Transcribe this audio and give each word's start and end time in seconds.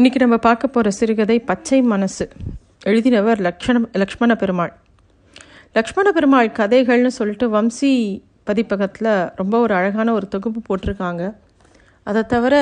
இன்றைக்கி 0.00 0.14
நம்ம 0.14 0.36
பார்க்க 0.36 0.66
போகிற 0.66 0.90
சிறுகதை 0.90 1.38
பச்சை 1.38 1.82
மனசு. 1.82 2.28
எழுதினவர் 2.86 3.40
லக்ஷ்மண 3.40 3.88
லக்ஷ்மண 3.92 4.36
பெருமாள் 4.36 4.72
லக்ஷ்மண 5.72 6.12
பெருமாள் 6.12 6.48
கதைகள்னு 6.48 7.06
சொல்லிட்டு 7.06 7.48
வம்சி 7.52 8.22
பதிப்பகத்தில் 8.44 9.30
ரொம்ப 9.36 9.60
ஒரு 9.60 9.74
அழகான 9.74 10.12
ஒரு 10.12 10.28
தொகுப்பு 10.28 10.60
போட்டிருக்காங்க. 10.62 11.34
அதை 12.02 12.22
தவிர 12.22 12.54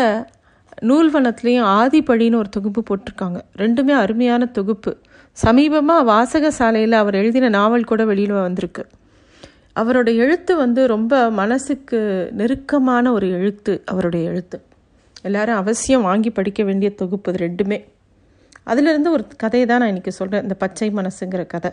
நூல்வனத்துலேயும் 0.82 1.68
ஆதிப்படின்னு 1.68 2.34
ஒரு 2.34 2.48
தொகுப்பு 2.48 2.82
போட்டிருக்காங்க. 2.90 3.40
ரெண்டுமே 3.58 3.90
அருமையான 3.90 4.46
தொகுப்பு. 4.46 4.98
சமீபமாக 5.46 6.04
வாசக 6.04 6.50
சாலையில் 6.50 6.92
அவர் 6.92 7.14
எழுதின 7.14 7.48
நாவல் 7.48 7.84
கூட 7.84 8.04
வெளியில் 8.04 8.32
வந்திருக்கு. 8.32 8.86
அவரோட 9.80 10.16
எழுத்து 10.16 10.56
வந்து 10.56 10.86
ரொம்ப 10.86 11.30
மனசுக்கு 11.30 12.28
நெருக்கமான 12.32 13.12
ஒரு 13.12 13.30
எழுத்து 13.30 13.82
அவருடைய 13.84 14.30
எழுத்து. 14.30 14.62
எல்லாரும் 15.28 15.58
அவசியம் 15.62 16.06
வாங்கி 16.08 16.30
படிக்க 16.36 16.60
வேண்டிய 16.68 16.88
தொகுப்பு 17.00 17.30
இது 17.32 17.40
ரெண்டுமே. 17.44 17.78
அதிலிருந்து 18.70 19.08
ஒரு 19.16 19.24
கதையை 19.42 19.64
தான் 19.66 19.80
நான் 19.82 19.92
இன்றைக்கி 19.92 20.12
சொல்கிறேன் 20.18 20.44
இந்த 20.46 20.54
பச்சை 20.62 20.88
மனசுங்கிற 20.98 21.42
கதை. 21.54 21.70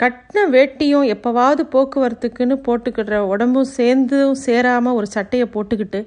கட்டின 0.00 0.44
வேட்டியும் 0.54 1.06
எப்போவாவது 1.14 1.62
போக்குவரத்துக்குன்னு 1.74 2.56
போட்டுக்கிற 2.66 3.18
உடம்பும் 3.32 3.70
சேர்ந்தும் 3.78 4.38
சேராமல் 4.46 4.96
ஒரு 4.98 5.06
சட்டையை 5.16 5.46
போட்டுக்கிட்டு 5.54 6.00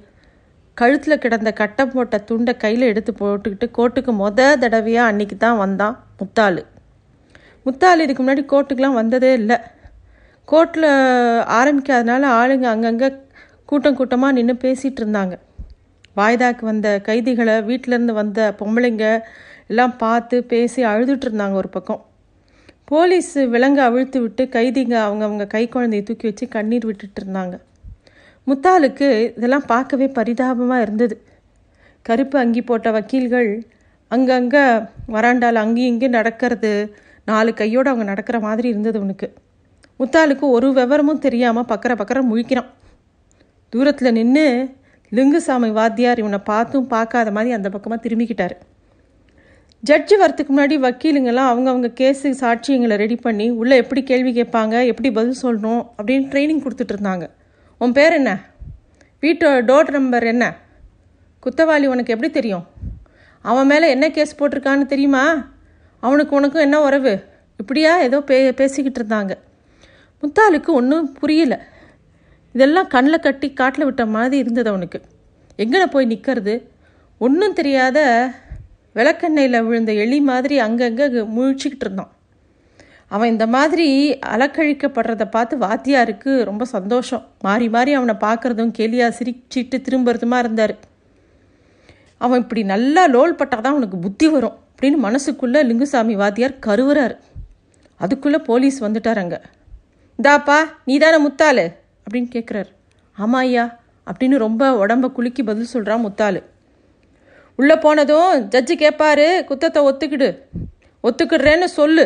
கழுத்தில் 0.77 1.22
கிடந்த 1.23 1.49
கட்டம் 1.62 1.91
போட்ட 1.95 2.17
துண்டை 2.30 2.53
கையில் 2.64 2.89
எடுத்து 2.91 3.11
போட்டுக்கிட்டு 3.20 3.67
கோட்டுக்கு 3.77 4.11
மொத 4.22 4.48
தடவையாக 4.64 5.09
அன்னைக்கு 5.11 5.36
தான் 5.38 5.59
வந்தான் 5.64 5.95
முத்தாள். 6.20 6.59
முத்தாள் 7.66 8.03
இதுக்கு 8.05 8.22
முன்னாடி 8.23 8.44
கோர்ட்டுக்கெலாம் 8.53 9.00
வந்ததே 9.02 9.31
இல்லை. 9.41 9.58
கோர்ட்டில் 10.48 10.89
ஆரம்பிக்காதனால 11.59 12.23
ஆளுங்க 12.39 12.67
அங்கங்கே 12.73 13.09
கூட்டம் 13.70 13.98
கூட்டமாக 14.00 14.36
நின்று 14.38 14.55
பேசிகிட்டு 14.66 15.02
இருந்தாங்க. 15.02 15.36
வாய்தாக்கு 16.16 16.63
வந்த 16.72 16.88
கைதிகளை 17.08 17.55
வீட்டிலேருந்து 17.70 18.13
வந்த 18.22 18.40
பொம்பளைங்க 18.59 19.05
எல்லாம் 19.72 19.94
பார்த்து 19.98 20.36
பேசி 20.52 20.81
அழுதுட்டு 20.84 21.26
இருந்தாங்க 21.27 21.55
ஒரு 21.62 21.69
பக்கம். 21.69 22.02
போலீஸ் 22.92 23.33
விலங்கு 23.53 23.81
அவிழ்த்து 23.81 24.17
விட்டு 24.22 24.44
கைதிங்க 24.56 24.95
அவங்கவுங்க 25.08 25.45
கை 25.47 25.64
குழந்தையை 25.75 26.03
தூக்கி 26.06 26.25
வச்சு 26.30 26.45
கண்ணீர் 26.56 26.88
விட்டுட்டு 26.89 27.19
இருந்தாங்க. 27.22 27.56
முத்தாளுக்கு 28.47 29.08
இதெல்லாம் 29.38 29.69
பார்க்கவே 29.73 30.08
பரிதாபமாக 30.17 30.86
இருந்தது. 30.86 31.16
கருப்பு 32.06 32.38
அங்கி 32.39 32.61
போட்ட 32.61 32.88
வக்கீல்கள் 32.91 33.50
அங்கங்கே 34.11 34.64
வராண்டால் 35.16 35.61
அங்கேயும் 35.64 35.91
இங்கேயும் 35.91 36.17
நடக்கிறது 36.19 36.72
நாலு 37.30 37.52
கையோடு 37.53 37.89
அவங்க 37.89 38.06
நடக்கிற 38.11 38.38
மாதிரி 38.39 38.67
இருந்தது 38.67 38.97
அவனுக்கு 39.02 39.28
முத்தாளுக்கு 40.00 40.45
ஒரு 40.58 40.67
விவரமும் 40.73 41.23
தெரியாமல் 41.25 41.69
பக்கற 41.72 41.91
பக்கற 42.00 42.19
முழிக்கிறான். 42.30 42.69
தூரத்தில் 43.73 44.17
நின்று 44.17 44.45
லிங்குசாமி 45.16 45.72
வாத்தியார் 45.72 46.19
இவனை 46.19 46.38
பார்த்தும் 46.38 46.88
பார்க்காத 46.88 47.31
மாதிரி 47.31 47.53
அந்த 47.53 47.69
பக்கமாக 47.69 48.08
திரும்பிக்கிட்டார். 48.08 48.56
ஜட்ஜு 49.86 50.14
வரத்துக்கு 50.22 50.58
முன்னாடி 50.58 50.75
வக்கீலுங்கெல்லாம் 50.86 51.50
அவங்கவுங்க 51.52 51.89
கேஸு 52.00 52.33
சாட்சியங்களை 52.39 52.95
ரெடி 52.95 53.16
பண்ணி 53.16 53.50
உள்ளே 53.50 53.78
எப்படி 53.78 54.03
கேள்வி 54.03 54.41
கேட்பாங்க? 54.41 54.86
எப்படி 54.86 55.11
பதில் 55.11 55.41
சொல்லணும்? 55.41 55.88
அப்படின்னு 55.97 56.25
ட்ரைனிங் 56.34 56.66
கொடுத்துட்டு 56.66 56.94
இருந்தாங்க. 56.94 57.30
உன் 57.78 57.91
பேர் 57.91 58.14
என்ன? 58.14 58.41
வீட்டு 59.19 59.61
டோர் 59.61 59.89
நம்பர் 59.89 60.23
என்ன? 60.23 60.56
குத்தவாளி 61.44 61.86
உனக்கு 61.86 62.14
எப்படி 62.14 62.31
தெரியும்? 62.31 62.66
அவன் 63.41 63.66
மேலே 63.66 63.89
என்ன 63.89 64.09
கேஸ் 64.09 64.39
போட்டிருக்கான்னு 64.39 64.86
தெரியுமா? 64.86 65.47
அவனுக்கு 66.00 66.36
உனக்கும் 66.36 66.61
என்ன 66.61 66.81
உறவு? 66.81 67.23
இப்படியா 67.58 68.00
ஏதோ 68.00 68.22
பே 68.22 68.53
பேசிக்கிட்டு 68.53 69.03
இருந்தாங்க. 69.03 69.31
முத்தாளுக்கு 70.22 70.67
ஒன்றும் 70.67 71.11
புரியல. 71.11 71.67
இதெல்லாம் 72.56 72.88
கண்ணில் 72.88 73.23
கட்டி 73.26 73.54
காட்டில் 73.54 73.86
விட்ட 73.86 74.06
மாதிரி 74.06 74.38
இருந்தது 74.38 74.70
அவனுக்கு. 74.70 75.02
எங்கே 75.56 75.86
போய் 75.86 76.06
நிற்கிறது 76.06 76.56
ஒன்றும் 77.18 77.54
தெரியாத 77.54 78.00
விளக்கெண்ணெயில் 78.98 79.66
விழுந்த 79.66 79.92
எலி 79.94 80.20
மாதிரி 80.22 80.59
அங்கங்கே 80.59 81.06
முழிச்சிக்கிட்டு 81.36 81.86
இருந்தான். 81.86 82.12
அவன் 83.08 83.30
இந்த 83.30 83.48
மாதிரி 83.48 83.88
அலக்கழிக்கப்படுறத 84.34 85.24
பார்த்து 85.30 85.58
வாத்தியாருக்கு 85.58 86.44
ரொம்ப 86.44 86.66
சந்தோஷம். 86.66 87.24
மாறி 87.42 87.69
மாறி 87.69 87.94
அவனை 87.94 88.16
பார்க்குறதும் 88.25 88.74
கேலியாக 88.80 89.16
சிரிச்சிட்டு 89.19 89.78
திரும்புறதுமா 89.88 90.38
இருந்தார். 90.38 90.75
அவன் 92.18 92.40
இப்படி 92.40 92.63
நல்லா 92.63 93.06
லோல் 93.06 93.36
பட்டால் 93.36 93.62
தான் 93.62 93.72
அவனுக்கு 93.72 93.97
புத்தி 93.97 94.28
வரும் 94.28 94.58
அப்படின்னு 94.72 95.00
மனசுக்குள்ளே 95.08 95.62
லிங்குசாமி 95.69 96.16
வாத்தியார் 96.16 96.56
கருவுறாரு. 96.66 97.16
அதுக்குள்ளே 97.97 98.40
போலீஸ் 98.50 98.84
வந்துட்டார் 98.84 99.22
அங்கே. 99.24 99.40
இந்தாப்பா 100.19 100.58
நீ 100.86 100.97
தானே 100.97 101.18
முத்தாளு? 101.28 101.66
அப்படின்னு 102.06 102.30
கேட்குறாரு 102.36 102.72
ஆமாம் 103.18 103.41
ஐயா 103.41 103.66
அப்படின்னு 104.06 104.38
ரொம்ப 104.38 104.86
உடம்ப 104.86 105.12
குலுக்கி 105.12 105.44
பதில் 105.44 105.72
சொல்கிறான் 105.74 106.00
முத்தாள். 106.00 106.44
உள்ளே 107.56 107.75
போனதும் 107.75 108.50
ஜட்ஜு 108.50 108.74
கேட்பாரு 108.84 109.28
குத்தத்தை 109.50 109.80
ஒத்துக்கிடு. 109.90 110.30
ஒத்துக்கிடுறேன்னு 111.03 111.63
சொல்லு. 111.63 112.06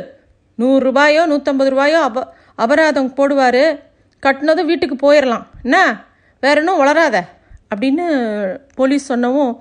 நூறு 0.55 0.83
ரூபாயோ 0.83 1.27
நூற்றம்பது 1.27 1.69
ரூபாயோ 1.69 1.99
அப 2.09 2.23
அபராதம் 2.55 3.13
போடுவார். 3.17 3.79
கட்டினதும் 4.25 4.65
வீட்டுக்கு 4.65 4.95
போயிடலாம் 5.03 5.45
என்ன? 5.63 6.05
வேற 6.41 6.59
இன்னும் 6.59 6.77
வளராத? 6.77 7.23
அப்படின்னு 7.75 8.05
போலீஸ் 8.75 9.11
சொன்னவும் 9.13 9.57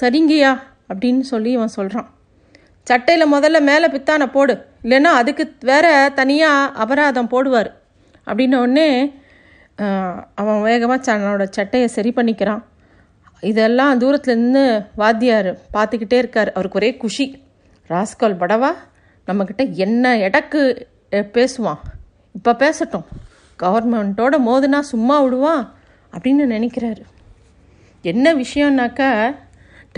சரிங்கய்யா 0.00 0.52
அப்படின்னு 0.88 1.20
சொல்லி 1.20 1.50
இவன் 1.50 1.76
சொல்கிறான் 1.78 2.10
சட்டையில் 2.82 3.32
முதல்ல 3.32 3.60
மேலே 3.60 3.86
பித்தானை 3.86 4.26
போடு. 4.26 4.54
இல்லைன்னா 4.82 5.12
அதுக்கு 5.20 5.54
வேற 5.60 6.12
தனியாக 6.14 6.78
அபராதம் 6.78 7.30
போடுவார். 7.30 7.70
அப்படின்ன 8.26 8.56
உடனே 8.56 8.88
அவன் 10.40 10.62
வேகமாக 10.66 10.98
தன்னோட 11.06 11.44
சட்டையை 11.56 11.88
சரி 11.96 12.10
பண்ணிக்கிறான். 12.16 12.62
இதெல்லாம் 13.42 13.98
தூரத்தில் 14.02 14.38
நின்று 14.38 14.64
வாத்தியார் 15.00 15.50
பார்த்துக்கிட்டே 15.74 16.18
இருக்கார். 16.22 16.50
அவருக்கு 16.56 16.78
ஒரே 16.80 16.90
குஷி. 17.02 17.26
ராஸ்கால் 17.90 18.40
படவா 18.42 18.70
நம்மக்கிட்ட 19.28 19.64
என்ன 19.84 20.04
இடக்கு 20.26 20.62
பேசுவான்? 21.36 21.82
இப்போ 22.34 22.52
பேசட்டும். 22.62 23.06
கவர்மெண்ட்டோட 23.58 24.34
மோதுனா 24.48 24.80
சும்மா 24.92 25.16
விடுவான் 25.24 25.62
அப்படின்னு 26.12 26.44
நினைக்கிறாரு. 26.54 27.02
என்ன 28.04 28.34
விஷயம்னாக்கா 28.34 29.10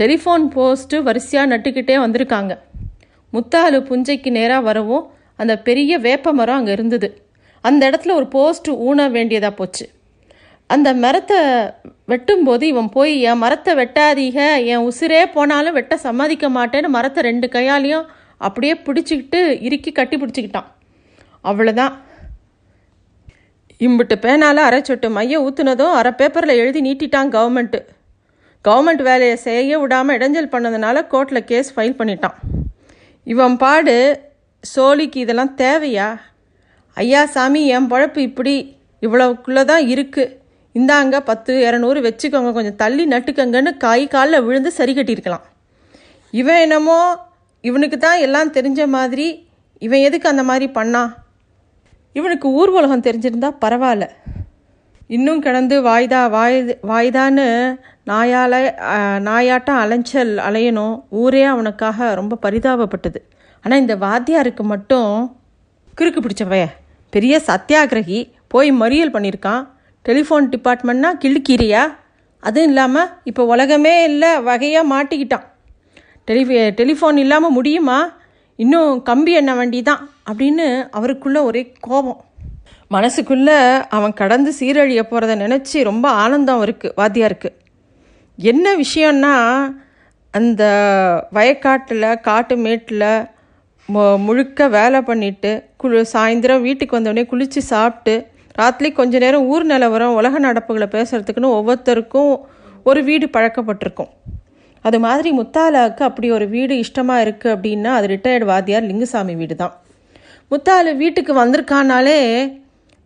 டெலிஃபோன் 0.01 0.45
போஸ்ட்டு 0.55 0.97
வரிசையாக 1.07 1.51
நட்டுக்கிட்டே 1.53 1.95
வந்திருக்காங்க. 2.05 2.53
முத்தாலு 3.33 3.79
புஞ்சைக்கு 3.89 4.29
நேராக 4.37 4.67
வரவும் 4.67 5.07
அந்த 5.35 5.53
பெரிய 5.67 5.91
வேப்ப 6.05 6.33
மரம் 6.33 6.59
அங்கே 6.59 6.71
இருந்தது. 6.71 7.09
அந்த 7.67 7.81
இடத்துல 7.89 8.13
ஒரு 8.19 8.27
போஸ்ட் 8.35 8.69
ஊன 8.87 9.07
வேண்டியதாக 9.15 9.53
போச்சு. 9.59 9.85
அந்த 10.69 10.89
மரத்தை 11.03 11.39
வெட்டும்போது 12.11 12.65
இவன் 12.71 12.89
போய் 12.95 13.13
என் 13.29 13.41
மரத்தை 13.43 13.71
வெட்டாதீக 13.79 14.37
என் 14.71 14.85
உசிரே 14.89 15.21
போனாலும் 15.35 15.77
வெட்ட 15.77 15.97
சம்மதிக்க 16.07 16.49
மாட்டேன்னு 16.57 16.89
மரத்தை 16.97 17.23
ரெண்டு 17.29 17.47
கையாலையும் 17.55 18.05
அப்படியே 18.47 18.73
பிடிச்சிக்கிட்டு 18.85 19.39
இறுக்கி 19.67 19.91
கட்டி 19.91 20.17
பிடிச்சிக்கிட்டான். 20.17 20.69
அவ்வளோதான் 21.49 21.95
இம்பிட்டு 23.85 24.15
பேனால் 24.25 24.61
அரை 24.67 24.79
சொட்டு 24.81 25.09
மைய 25.17 25.41
ஊற்றுனதும் 25.45 25.97
அரை 25.99 26.11
பேப்பரில் 26.19 26.59
எழுதி 26.61 26.79
நீட்டிட்டான் 26.87 27.29
கவர்மெண்ட்டு 27.35 27.79
கவர்மெண்ட் 28.65 29.01
வேலையை 29.09 29.35
செய்ய 29.47 29.77
விடாமல் 29.81 30.17
இடைஞ்சல் 30.17 30.53
பண்ணதுனால 30.53 31.03
கோர்ட்டில் 31.11 31.47
கேஸ் 31.51 31.69
ஃபைல் 31.75 31.99
பண்ணிட்டான். 31.99 32.35
இவன் 33.27 33.55
பாடு 33.57 33.95
சோழிக்கு 34.63 35.19
இதெல்லாம் 35.25 35.53
தேவையா? 35.61 36.09
ஐயா 36.97 37.21
சாமி 37.35 37.61
என் 37.75 37.89
பழப்பு 37.91 38.19
இப்படி 38.29 38.55
இவ்வளவுக்குள்ளே 39.05 39.63
தான் 39.71 39.83
இருக்குது 39.93 40.35
இந்தாங்க 40.75 41.15
பத்து 41.29 41.51
இரநூறு 41.67 41.99
வச்சுக்கோங்க. 42.07 42.49
கொஞ்சம் 42.57 42.79
தள்ளி 42.81 43.03
நட்டுக்கங்கன்னு 43.13 43.71
கை 43.85 44.01
காலில் 44.13 44.45
விழுந்து 44.47 44.71
சரி 44.79 44.93
கட்டியிருக்கலாம். 44.95 45.45
இவன் 46.39 46.61
என்னமோ 46.65 46.97
இவனுக்கு 47.69 47.97
தான் 47.97 48.23
எல்லாம் 48.25 48.53
தெரிஞ்ச 48.57 48.81
மாதிரி 48.97 49.27
இவன் 49.85 50.05
எதுக்கு 50.07 50.27
அந்த 50.31 50.43
மாதிரி 50.49 50.67
பண்ணான் 50.77 51.11
இவனுக்கு 52.17 52.47
ஊர் 52.59 52.71
உலகம் 52.77 53.05
தெரிஞ்சிருந்தா 53.07 53.49
பரவாயில்ல. 53.63 54.05
இன்னும் 55.15 55.41
கிடந்து 55.45 55.75
வாய்தா 55.89 56.21
வாய் 56.35 56.57
வாய்தான்னு 56.91 57.45
நாயால 58.09 58.53
நாயாட்டம் 59.27 59.81
அலைஞ்சல் 59.83 60.33
அலையணும். 60.47 60.95
ஊரே 61.21 61.43
அவனுக்காக 61.53 62.13
ரொம்ப 62.19 62.37
பரிதாபப்பட்டது. 62.45 63.19
ஆனால் 63.63 63.81
இந்த 63.83 63.95
வாத்தியாருக்கு 64.05 64.63
மட்டும் 64.73 65.13
கிறுக்கு 65.99 66.19
பிடிச்ச 66.25 66.43
பைய. 66.49 66.65
பெரிய 67.13 67.35
சத்தியாகிரகி 67.47 68.19
போய் 68.53 68.69
மறியல் 68.81 69.13
பண்ணியிருக்கான் 69.15 69.63
டெலிஃபோன் 70.05 70.45
டிபார்ட்மெண்ட்னா 70.53 71.09
கிள்ளுக்கீரியா? 71.23 71.81
அதுவும் 72.43 72.69
இல்லாமல் 72.69 73.09
இப்போ 73.29 73.43
உலகமே 73.53 73.93
இல்லை 74.09 74.29
வகையாக 74.47 74.89
மாட்டிக்கிட்டான். 74.93 75.45
டெலிஃபி 76.29 76.57
டெலிஃபோன் 76.79 77.17
இல்லாமல் 77.23 77.55
முடியுமா? 77.57 77.99
இன்னும் 78.63 78.91
கம்பி 79.09 79.33
எண்ண 79.39 79.51
வண்டி 79.59 79.79
தான் 79.89 80.01
அப்படின்னு 80.29 80.67
அவருக்குள்ள 80.97 81.39
ஒரே 81.49 81.63
கோபம். 81.87 82.19
மனசுக்குள்ளே 82.95 83.57
அவன் 83.97 84.13
கடந்து 84.21 84.51
சீரழிய 84.59 85.01
போகிறத 85.09 85.33
நினச்சி 85.43 85.77
ரொம்ப 85.89 86.05
ஆனந்தம் 86.23 86.63
இருக்குது 86.65 86.95
வாத்தியாருக்கு. 87.01 87.49
என்ன 88.37 88.65
விஷயம்னா 88.83 89.33
அந்த 90.33 90.63
வயக்காட்டில் 91.37 92.07
காட்டு 92.27 92.55
மேட்டில் 92.65 93.05
முழுக்க 94.25 94.67
வேலை 94.77 94.99
பண்ணிட்டு 95.01 95.51
குளு 95.81 95.99
சாயந்தரம் 96.13 96.65
வீட்டுக்கு 96.67 96.97
வந்தோடனே 96.97 97.23
குளித்து 97.31 97.61
சாப்பிட்டு 97.71 98.13
ராத்திரி 98.59 98.89
கொஞ்ச 98.99 99.19
நேரம் 99.23 99.47
ஊர் 99.53 99.65
நிலவரம் 99.65 100.17
உலக 100.19 100.39
நடப்புகளை 100.45 100.87
பேசுகிறதுக்குன்னு 100.95 101.55
ஒவ்வொருத்தருக்கும் 101.57 102.31
ஒரு 102.89 103.01
வீடு 103.09 103.25
பழக்கப்பட்டிருக்கும். 103.35 104.11
அது 104.85 104.97
மாதிரி 105.05 105.29
முத்தாலாவுக்கு 105.37 106.03
அப்படி 106.09 106.27
ஒரு 106.31 106.45
வீடு 106.55 106.73
இஷ்டமாக 106.83 107.23
இருக்குது 107.25 107.53
அப்படின்னா 107.55 107.91
அது 107.97 108.07
ரிட்டையர்டு 108.13 108.45
வாத்தியார் 108.51 108.87
லிங்குசாமி 108.89 109.33
வீடு 109.41 109.55
தான். 109.55 109.73
முத்தாலு 110.51 110.91
வீட்டுக்கு 111.01 111.33
வந்திருக்கானாலே 111.41 112.19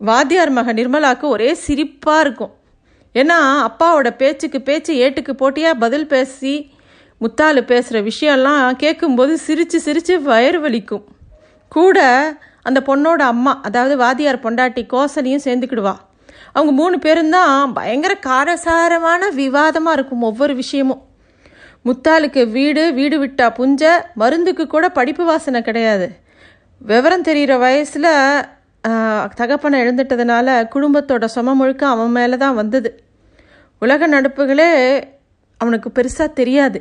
வாத்தியார் 0.01 0.51
மக 0.57 0.73
நிர்மலாவுக்கு 0.73 1.27
ஒரே 1.35 1.49
சிரிப்பாக 1.65 2.23
இருக்கும். 2.25 2.53
ஏன்னா 3.15 3.37
அப்பாவோட 3.67 4.09
பேச்சுக்கு 4.21 4.59
பேச்சு 4.69 4.93
ஏட்டுக்கு 5.05 5.33
போட்டியாக 5.41 5.81
பதில் 5.83 6.07
பேசி 6.13 6.53
முத்தாலு 7.23 7.61
பேசுகிற 7.71 7.97
விஷயம்லாம் 8.09 8.79
கேட்கும்போது 8.83 9.33
சிரித்து 9.45 9.77
சிரித்து 9.85 10.15
வயிறு 10.29 10.59
வலிக்கும். 10.63 11.03
கூட 11.75 11.99
அந்த 12.67 12.79
பொண்ணோட 12.87 13.21
அம்மா 13.33 13.53
அதாவது 13.67 13.95
வாதியார் 14.03 14.43
பொண்டாட்டி 14.45 14.81
கோசலியும் 14.93 15.45
சேர்ந்துக்கிடுவா. 15.45 15.95
அவங்க 16.55 16.71
மூணு 16.79 16.95
பேரும் 17.05 17.33
தான் 17.35 17.73
பயங்கர 17.77 18.13
காரசாரமான 18.27 19.29
விவாதமாக 19.39 19.95
இருக்கும் 19.97 20.25
ஒவ்வொரு 20.29 20.53
விஷயமும். 20.61 21.01
முத்தாளுக்கு 21.87 22.41
வீடு 22.57 22.83
வீடு 22.99 23.15
விட்டா 23.23 23.47
புஞ்ச 23.59 23.83
மருந்துக்கு 24.21 24.65
கூட 24.73 24.85
படிப்பு 24.97 25.23
வாசனை 25.29 25.61
கிடையாது. 25.69 26.07
விவரம் 26.81 27.25
தெரிகிற 27.27 27.53
வயசில் 27.63 28.11
தகப்பனை 29.39 29.75
எழுந்துட்டதுனால 29.83 30.47
குடும்பத்தோட 30.73 31.25
சும 31.35 31.53
முழுக்க 31.59 31.83
அவன் 31.93 32.15
மேலே 32.17 32.37
தான் 32.45 32.59
வந்தது. 32.61 32.89
உலக 33.81 34.07
நடப்புகளே 34.15 34.69
அவனுக்கு 35.61 35.89
பெருசாக 35.97 36.37
தெரியாது. 36.39 36.79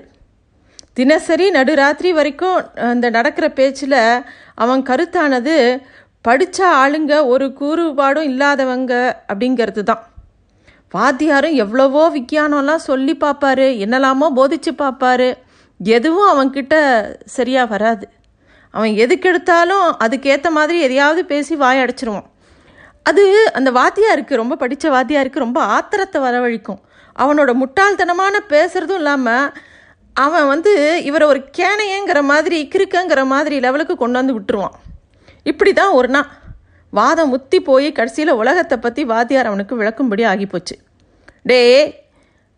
தினசரி 0.97 1.47
நடுராத்திரி 1.51 2.11
வரைக்கும் 2.13 2.57
அந்த 2.91 3.07
நடக்கிற 3.11 3.47
பேச்சில் 3.59 4.01
அவன் 4.55 4.83
கருத்தானது 4.89 5.57
படித்த 6.25 6.59
ஆளுங்க 6.83 7.13
ஒரு 7.27 7.47
கூறுபாடும் 7.61 8.29
இல்லாதவங்க 8.33 8.93
அப்படிங்கிறது 9.31 9.83
தான் 9.83 10.03
வாத்தியாரும் 10.95 11.55
எவ்வளவோ 11.65 12.03
விஞ்ஞானம்லாம் 12.17 12.87
சொல்லி 12.89 13.15
பார்ப்பாரு 13.25 13.67
என்னெல்லாமோ 13.85 14.27
போதிச்சு 14.39 14.73
பார்ப்பாரு 14.83 15.29
எதுவும் 15.81 16.31
அவன்கிட்ட 16.33 16.75
சரியாக 17.37 17.71
வராது. 17.73 18.05
அவன் 18.75 18.93
எதுக்கு 19.05 19.29
எடுத்தாலும் 19.31 19.87
அதுக்கேற்ற 20.05 20.49
மாதிரி 20.51 20.79
எதையாவது 20.87 21.23
பேசி 21.33 21.55
வாய் 21.63 21.83
அடைச்சிருவான். 21.83 22.29
அது 23.09 23.23
அந்த 23.59 23.71
வாத்தியாருக்கு 23.79 24.41
ரொம்ப 24.43 24.57
படித்த 24.63 24.87
வாத்தியாருக்கு 24.91 25.45
ரொம்ப 25.47 25.61
ஆத்திரத்தை 25.77 26.19
வரவழிக்கும். 26.27 26.81
அவனோட 27.17 27.51
முட்டாள்தனமான 27.63 28.35
பேசுகிறதும் 28.53 29.01
இல்லாமல் 29.03 29.49
அவன் 30.17 30.47
வந்து 30.53 30.73
இவரை 31.09 31.27
ஒரு 31.33 31.41
கேனையங்கிற 31.59 32.21
மாதிரி 32.31 32.59
கிறுக்கங்கிற 32.73 33.21
மாதிரி 33.35 33.57
லெவலுக்கு 33.65 33.95
கொண்டு 34.03 34.19
வந்து 34.21 34.37
விட்டுருவான். 34.37 34.77
இப்படி 35.51 35.71
தான் 35.81 35.97
ஒரு 35.99 36.09
நாள் 36.15 36.31
வாதம் 36.93 37.33
முத்தி 37.35 37.59
போய் 37.69 37.89
கடைசியில் 37.99 38.39
உலகத்தை 38.41 38.77
பற்றி 38.79 39.03
வாத்தியார் 39.13 39.51
அவனுக்கு 39.51 39.75
விளக்கும்படி 39.81 40.25
ஆகிப்போச்சு. 40.33 40.75
டே 41.51 41.61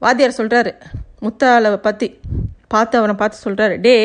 வாத்தியார் 0.03 0.39
சொல்கிறாரு 0.41 0.73
முத்தாளை 1.25 1.71
பற்றி 1.89 2.09
பார்த்து 2.73 2.99
அவனை 3.01 3.15
பார்த்து 3.21 3.45
சொல்கிறாரு 3.47 3.75
டே 3.87 3.97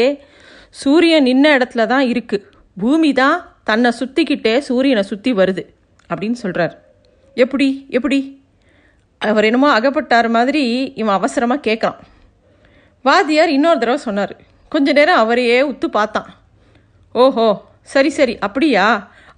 சூரியன் 0.82 1.28
நின்ன 1.30 1.46
இடத்துல 1.58 1.86
தான் 1.94 2.06
இருக்குது 2.12 2.46
பூமி 2.78 3.10
தான் 3.22 3.38
தன்னை 3.70 3.90
சுற்றிக்கிட்டே 4.00 4.54
சூரியனை 4.68 5.04
சுற்றி 5.12 5.32
வருது 5.40 5.64
அப்படின்னு 6.10 6.38
சொல்கிறார் 6.44 6.76
எப்படி 7.38 7.68
எப்படி? 7.98 8.20
அவர் 9.22 9.48
என்னமோ 9.50 9.70
அகப்பட்டார் 9.80 10.30
மாதிரி 10.38 10.64
இவன் 11.02 11.18
அவசரமாக 11.18 11.66
கேட்குறான். 11.68 12.00
வாத்தியார் 13.08 13.52
இன்னொரு 13.56 13.80
தடவை 13.82 14.00
சொன்னார். 14.08 14.34
கொஞ்ச 14.74 14.92
நேரம் 14.98 15.22
அவரையே 15.24 15.58
உத்து 15.72 15.88
பார்த்தான். 15.98 16.30
ஓஹோ 17.16 17.48
சரி 17.94 18.10
சரி 18.18 18.36
அப்படியா? 18.46 18.86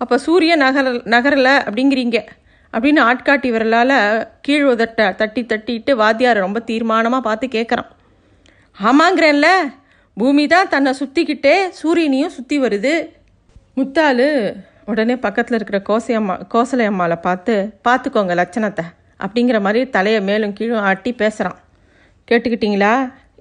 அப்போ 0.02 0.16
சூரிய 0.25 0.54
நகர 0.63 0.92
நகரலை 1.13 1.54
அப்படிங்கிறீங்க. 1.68 2.18
அப்படின்னு 2.74 3.02
ஆட்காட்டி 3.10 3.50
விரலால் 3.54 3.96
கீழ் 4.46 4.66
உதட்ட 4.72 5.00
தட்டி 5.22 5.42
தட்டிட்டு 5.52 5.92
வாத்தியார் 6.02 6.44
ரொம்ப 6.46 6.60
தீர்மானமாக 6.69 7.28
பார்த்து 7.28 7.48
கேட்குறான் 7.58 7.90
ஆமாங்கிறேன்ல 8.78 9.48
பூமி 10.18 10.44
தான் 10.54 10.72
தன்னை 10.74 10.92
சுற்றிக்கிட்டே 11.00 11.56
சூரியனையும் 11.81 12.36
சுற்றி 12.38 12.57
வருது. 12.66 12.94
முத்தாலு 13.78 14.28
உடனே 14.92 15.16
பக்கத்தில் 15.25 15.57
இருக்கிற 15.57 15.80
கோசையம்மா 15.90 16.36
கோசலையம்மாவை 16.54 17.18
பார்த்து 17.28 17.54
பார்த்துக்கோங்க 17.88 18.36
லட்சணத்தை 18.42 18.86
அப்படிங்கிற 19.24 19.57
மாதிரி 19.66 19.81
தலையை 19.96 20.22
மேலும் 20.30 20.56
கீழும் 20.60 20.86
ஆட்டி 20.90 21.12
பேசுகிறான் 21.22 21.60
கேட்டுக்கிட்டீங்களா? 22.28 22.94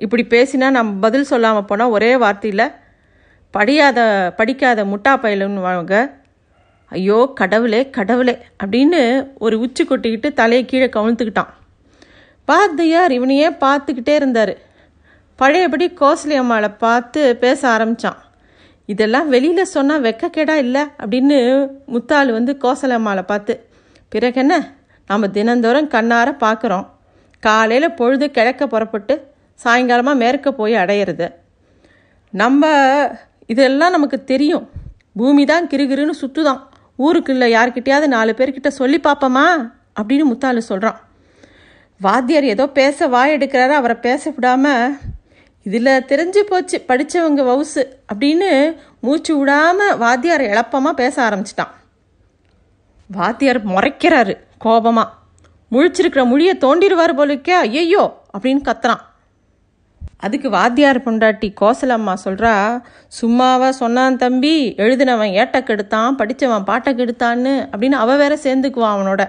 இப்படி 0.05 0.23
பேசினா 0.29 0.67
நம்ம 0.71 0.91
பதில் 1.01 1.31
சொல்லாமல் 1.31 1.65
போனால் 1.65 1.95
ஒரே 1.97 2.11
வார்த்தையில் 2.17 2.67
படியாத 3.55 4.01
படிக்காத 4.39 4.85
முட்டா 4.85 5.13
பயலுன்னு 5.23 5.67
வாங்க 5.69 5.95
ஐயோ 6.93 7.19
கடவுளே 7.41 7.81
கடவுளே 7.91 8.35
அப்படின்னு 8.63 9.01
ஒரு 9.39 9.57
உச்சி 9.59 9.83
கொட்டிக்கிட்டு 9.85 10.29
தலையை 10.33 10.63
கீழே 10.65 10.89
கவிழ்த்துக்கிட்டான் 10.97 11.51
பாத்தையார் 12.49 13.13
இவனையே 13.17 13.49
பார்த்துக்கிட்டே 13.65 14.15
இருந்தார். 14.21 14.53
பழையபடி 15.39 15.87
கோசலி 16.01 16.35
அம்மாவை 16.41 16.71
பார்த்து 16.85 17.21
பேச 17.37 17.61
ஆரம்பித்தான் 17.69 18.19
இதெல்லாம் 18.89 19.29
வெளியில் 19.29 19.73
சொன்னால் 19.75 20.05
வெக்கக்கேடா 20.07 20.55
இல்லை 20.65 20.83
அப்படின்னு 21.03 21.39
முத்தாள் 21.95 22.31
வந்து 22.33 22.53
கோசலி 22.63 22.95
அம்மாவை 22.99 23.23
பார்த்து 23.23 23.55
பிறகு 24.13 24.41
என்ன 24.43 24.55
நம்ம 25.11 25.29
தினந்தோறும் 25.37 25.93
கண்ணார 25.95 26.29
பார்க்குறோம். 26.45 26.87
காலையில் 27.43 27.97
பொழுது 28.01 28.27
கிழக்க 28.31 28.67
புறப்பட்டு 28.67 29.15
சாயங்காலமாக 29.65 30.21
மேற்க 30.23 30.53
போய் 30.53 30.75
அடையிறது. 30.75 31.27
நம்ம 32.35 32.65
இதெல்லாம் 33.53 33.95
நமக்கு 33.97 34.19
தெரியும். 34.25 34.67
பூமி 35.19 35.45
தான் 35.45 35.69
கிருகிருன்னு 35.69 36.15
சுற்றுதான் 36.23 36.61
ஊருக்குள்ளே 36.99 37.47
யார்கிட்டயாவது 37.57 38.07
நாலு 38.17 38.33
பேர்கிட்ட 38.39 38.71
சொல்லி 38.81 38.99
பார்ப்போமா 39.07 39.47
அப்படின்னு 40.01 40.25
முத்தாலு 40.31 40.63
சொல்கிறான் 40.71 40.99
வாத்தியார் 42.01 42.47
ஏதோ 42.55 42.65
பேச 42.79 43.09
வாய் 43.15 43.35
எடுக்கிறாரு 43.37 43.75
அவரை 43.79 43.97
பேச 44.07 44.31
விடாமல் 44.31 44.95
இதில் 45.67 46.05
தெரிஞ்சு 46.11 46.41
போச்சு 46.51 46.77
படித்தவங்க 46.89 47.43
வவுசு 47.49 47.83
அப்படின்னு 48.13 48.51
மூச்சு 49.01 49.33
விடாமல் 49.39 49.97
வாத்தியார் 49.97 50.45
இழப்பமாக 50.51 51.01
பேச 51.03 51.15
ஆரம்பிச்சிட்டான். 51.27 51.75
வாத்தியார் 53.11 53.61
முறைக்கிறாரு 53.65 54.35
கோபமாக 54.59 55.15
முழிச்சிருக்கிற 55.73 56.23
மொழியை 56.27 56.55
தோண்டிடுவார் 56.65 57.19
போலுக்கே 57.21 57.55
ஐயையோ 57.67 58.05
அப்படின்னு 58.35 58.63
கத்துறான். 58.69 59.03
அதுக்கு 60.21 60.49
வாத்தியார் 60.51 60.99
பொண்டாட்டி 61.05 61.49
கோசலம்மா 61.61 62.15
சொல்கிறா 62.25 62.53
சும்மாவா 63.21 63.69
சொன்னான் 63.69 64.17
தம்பி 64.17 64.55
எழுதினவன் 64.77 65.35
ஏட்டை 65.41 65.61
கெடுத்தான் 65.63 66.19
படித்தவன் 66.21 66.65
பாட்டை 66.65 66.93
கெடுத்தான்னு 66.95 67.53
அப்படின்னு 67.73 67.99
அவள் 68.03 68.17
வேற 68.17 68.35
சேர்ந்துக்குவான் 68.45 68.97
அவனோட. 68.97 69.23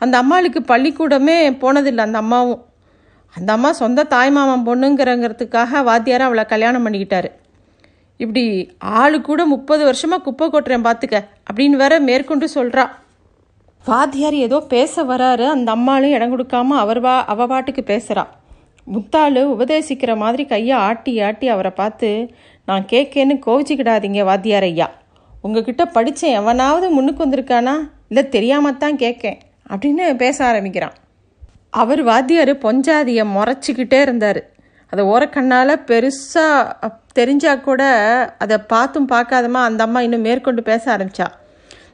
அந்த 0.00 0.14
அம்மாளுக்கு 0.18 0.60
பள்ளிக்கூடமே 0.72 1.36
போனதில்லை 1.62 2.04
அந்த 2.04 2.18
அம்மாவும். 2.18 2.62
அந்த 3.34 3.50
அம்மா 3.52 3.70
சொந்த 3.72 4.06
தாய்மாமன் 4.10 4.66
பொண்ணுங்கிறங்கிறதுக்காக 4.66 5.82
வாத்தியாரை 5.84 6.26
அவளை 6.26 6.44
கல்யாணம் 6.44 6.84
பண்ணிக்கிட்டாரு. 6.86 7.30
இப்படி 8.20 8.44
ஆளு 8.78 9.18
கூட 9.20 9.40
முப்பது 9.46 9.82
வருஷமாக 9.84 10.22
குப்பை 10.22 10.46
கொட்டுறேன் 10.48 10.86
பார்த்துக்க 10.88 11.16
அப்படின்னு 11.50 11.76
வேற 11.76 11.94
மேற்கொண்டு 12.00 12.48
சொல்கிறா 12.54 12.84
வாத்தியார் 13.84 14.36
ஏதோ 14.46 14.58
பேச 14.68 15.02
வராரு 15.04 15.46
அந்த 15.46 15.68
அம்மாளும் 15.72 16.10
இடம் 16.10 16.32
கொடுக்காம 16.32 16.76
அவர் 16.76 17.00
வா 17.00 17.14
அவ 17.24 17.46
பாட்டுக்கு 17.46 17.82
பேசுகிறா 17.86 18.24
முத்தாள் 18.86 19.32
உபதேசிக்கிற 19.32 20.16
மாதிரி 20.16 20.46
கையை 20.46 20.76
ஆட்டி 20.78 21.20
ஆட்டி 21.20 21.48
அவரை 21.48 21.70
பார்த்து 21.70 22.10
நான் 22.64 22.84
கேட்கேன்னு 22.90 23.36
கோவிச்சிக்கிடாதீங்க 23.46 24.24
வாத்தியார் 24.24 24.62
ஐயா 24.62 24.88
உங்ககிட்ட 25.42 25.84
படித்தேன் 25.86 26.32
எவனாவது 26.32 26.90
முன்னுக்கு 26.90 27.24
வந்திருக்கானா? 27.24 27.74
இல்லை 28.08 28.22
தெரியாமத்தான் 28.30 28.96
கேட்கேன் 28.96 29.38
அப்படின்னு 29.70 30.16
பேச 30.16 30.46
ஆரம்பிக்கிறான். 30.46 30.92
அவர் 31.70 32.02
வாத்தியார் 32.02 32.52
பொஞ்சாதியை 32.56 33.24
முறைச்சிக்கிட்டே 33.36 34.00
இருந்தார். 34.00 34.52
அதை 34.92 35.04
ஓரக்கண்ணால் 35.04 35.82
பெருசாக 35.86 36.90
தெரிஞ்சால் 37.14 37.60
கூட 37.60 37.82
அதை 38.38 38.58
பார்த்தும் 38.58 39.08
பார்க்காதமா 39.08 39.60
அந்த 39.62 39.82
அம்மா 39.82 40.00
இன்னும் 40.00 40.20
மேற்கொண்டு 40.20 40.62
பேச 40.62 40.96
ஆரம்பித்தா 40.96 41.26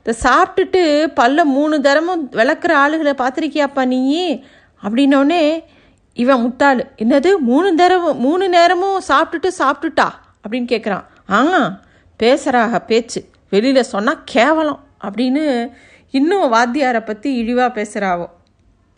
இதை 0.05 0.15
சாப்பிட்டுட்டு 0.23 0.83
பல்ல 1.21 1.45
மூணு 1.45 1.81
தரமும் 1.81 2.31
விளக்குற 2.31 2.73
ஆளுகளை 2.85 3.13
பார்த்துருக்கியாப்பா 3.19 3.87
நீ? 3.87 4.43
அப்படின்னோடனே 4.83 5.63
இவன் 6.23 6.43
முட்டாள். 6.45 6.81
என்னது? 7.03 7.31
மூணு 7.49 7.69
தடவை 7.75 8.11
மூணு 8.25 8.45
நேரமும் 8.49 8.99
சாப்பிட்டுட்டு 9.09 9.51
சாப்பிட்டுட்டா? 9.61 10.09
அப்படின்னு 10.43 10.69
கேட்குறான் 10.73 11.05
ஆ 11.31 11.41
பேசுகிறாக 12.21 12.81
பேச்சு. 12.91 13.21
வெளியில் 13.53 13.91
சொன்னால் 13.93 14.25
கேவலம் 14.25 14.81
அப்படின்னு 15.07 15.45
இன்னும் 16.15 16.53
வாத்தியாரை 16.55 17.01
பற்றி 17.05 17.29
இழிவாக 17.35 17.71
பேசுகிறாவோ 17.77 18.27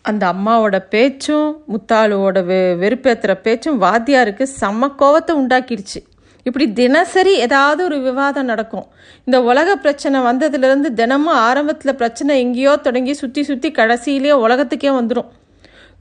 அந்த 0.04 0.22
அம்மாவோட 0.32 0.76
பேச்சும் 0.94 1.50
முத்தாளுவோட 1.72 2.38
வெ 2.44 2.56
வெறுப்பேற்றுற 2.82 3.32
பேச்சும் 3.42 3.76
வாத்தியாருக்கு 3.82 4.44
செம்ம 4.60 4.88
கோவத்தை 5.00 5.32
உண்டாக்கிடுச்சு. 5.40 6.00
இப்படி 6.46 6.66
தினசரி 6.80 7.32
ஏதாவது 7.44 7.80
ஒரு 7.84 7.98
விவாதம் 8.00 8.48
நடக்கும். 8.52 8.86
இந்த 9.26 9.38
உலக 9.42 9.76
பிரச்சனை 9.76 10.20
வந்ததுலேருந்து 10.20 10.88
தினமும் 11.00 11.40
ஆரம்பத்தில் 11.48 11.98
பிரச்சனை 12.00 12.40
எங்கேயோ 12.40 12.72
தொடங்கி 12.86 13.14
சுற்றி 13.14 13.42
சுற்றி 13.50 13.70
கடைசியிலேயே 13.70 14.36
உலகத்துக்கே 14.46 14.90
வந்துடும் 14.90 15.30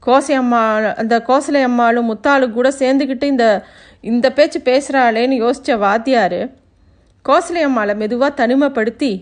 கோசை 0.04 0.34
அம்மா 0.34 0.60
அந்த 1.02 1.14
கோசலை 1.28 1.60
அம்மாளும் 1.68 2.08
முத்தாளும் 2.10 2.54
கூட 2.56 2.68
சேர்ந்துக்கிட்டு 2.78 3.26
இந்த 3.32 3.46
இந்த 4.10 4.26
பேச்சு 4.32 4.58
பேசுகிறாளேன்னு 4.68 5.36
யோசித்த 5.42 5.76
வாத்தியார் 5.78 6.40
கோசலை 7.24 7.60
அம்மாளை 7.68 7.94
மெதுவாக 7.94 8.32
தனிமைப்படுத்தி 8.40 9.12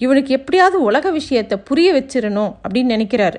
இவனுக்கு 0.00 0.30
எப்படியாவது 0.38 0.76
உலக 0.88 1.06
விஷயத்தை 1.10 1.56
புரிய 1.68 1.88
வச்சிடணும் 1.94 2.52
அப்படின்னு 2.62 2.94
நினைக்கிறாரு. 2.96 3.38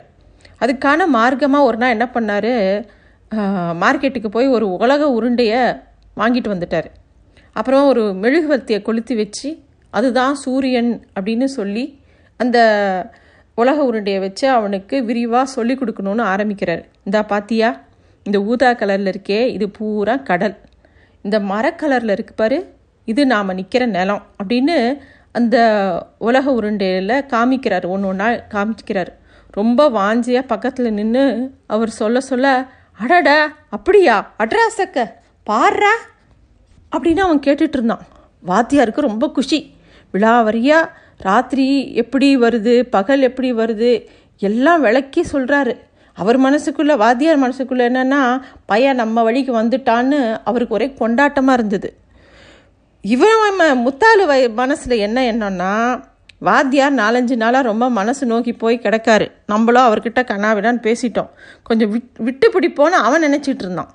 அதுக்கான 0.64 1.06
மார்க்கமாக 1.14 1.68
ஒரு 1.70 1.78
நாள் 1.78 1.94
என்ன 1.96 2.08
பண்ணார் 2.16 2.52
மார்க்கெட்டுக்கு 3.84 4.30
போய் 4.36 4.54
ஒரு 4.56 4.66
உலக 4.86 5.02
உருண்டையை 5.18 5.62
வாங்கிட்டு 6.20 6.52
வந்துட்டார். 6.54 6.90
அப்புறம் 7.56 7.86
ஒரு 7.92 8.04
மெழுகுவர்த்தியை 8.24 8.82
கொளுத்தி 8.82 9.16
வச்சு 9.16 9.50
அதுதான் 9.94 10.36
சூரியன் 10.36 10.92
அப்படின்னு 11.16 11.48
சொல்லி 11.58 11.86
அந்த 12.40 12.58
உலக 13.56 13.84
உருண்டையை 13.84 14.20
வச்சு 14.20 14.50
அவனுக்கு 14.50 15.04
விரிவாக 15.04 15.46
சொல்லி 15.46 15.76
கொடுக்கணும்னு 15.76 16.22
ஆரம்பிக்கிறார். 16.22 16.86
இந்தா 17.04 17.22
பாத்தியா? 17.22 17.82
இந்த 18.24 18.42
ஊதா 18.42 18.72
கலரில் 18.72 19.14
இருக்கே 19.14 19.46
இது 19.48 19.70
பூரா 19.70 20.16
கடல். 20.16 20.58
இந்த 21.22 21.40
மரக்கலரில் 21.40 22.12
இருக்கு 22.12 22.34
பாரு 22.34 22.74
இது 23.06 23.26
நாம் 23.26 23.54
நிற்கிற 23.54 23.86
நிலம் 23.86 24.24
அப்படின்னு 24.44 24.98
அந்த 25.32 25.58
உலக 26.18 26.52
உருண்டையில் 26.52 27.26
காமிக்கிறார். 27.28 27.88
ஒன்று 27.88 28.08
ஒன்றா 28.08 28.30
காமிக்கிறார். 28.30 29.08
ரொம்ப 29.52 29.90
வாஞ்சியாக 29.90 30.48
பக்கத்தில் 30.48 30.94
நின்று 30.94 31.54
அவர் 31.68 31.90
சொல்ல 31.90 32.20
சொல்ல 32.20 32.66
அடடா 32.94 33.54
அப்படியா? 33.70 34.34
அட்ராசக்க? 34.40 35.12
பாடுறா 35.50 35.94
அப்படின்னு 36.92 37.20
அவன் 37.20 37.40
கேட்டுட்ருந்தான் 37.40 38.00
வாத்தியாருக்கு 38.48 39.02
ரொம்ப 39.02 39.30
குஷி. 39.30 39.76
விழாவரியா 40.14 40.90
ராத்திரி 41.22 41.94
எப்படி 41.94 42.28
வருது 42.38 42.74
பகல் 42.82 43.22
எப்படி 43.22 43.54
வருது 43.54 43.92
எல்லாம் 44.38 44.82
விளக்கி 44.82 45.22
சொல்கிறாரு 45.32 45.74
அவர் 46.14 46.40
மனசுக்குள்ளே 46.40 46.96
வாத்தியார் 46.98 47.42
மனசுக்குள்ளே 47.42 47.84
என்னென்னா 47.90 48.22
பையன் 48.66 48.96
நம்ம 48.96 49.24
வழிக்கு 49.24 49.52
வந்துட்டான்னு 49.62 50.20
அவருக்கு 50.44 50.76
ஒரே 50.76 50.88
கொண்டாட்டமாக 51.00 51.60
இருந்தது. 51.60 51.90
இவன் 53.02 53.60
முத்தாலு 53.86 54.26
வய 54.26 54.50
மனசில் 54.50 55.04
என்ன 55.08 55.20
என்னன்னா 55.32 55.72
வாத்தியார் 56.40 56.94
நாலஞ்சு 56.94 57.36
நாளாக 57.36 57.68
ரொம்ப 57.68 57.90
மனசு 57.90 58.26
நோக்கி 58.26 58.54
போய் 58.54 58.80
கிடக்காரு. 58.84 59.28
நம்மளும் 59.48 59.88
அவர்கிட்ட 59.88 60.20
கண்ணாவிடான்னு 60.22 60.84
பேசிட்டோம். 60.88 61.30
கொஞ்சம் 61.64 61.92
விட் 61.92 62.18
விட்டு 62.18 62.52
பிடிப்போன்னு 62.54 63.00
அவன் 63.08 63.24
நினச்சிட்டு 63.24 63.64
இருந்தான். 63.66 63.92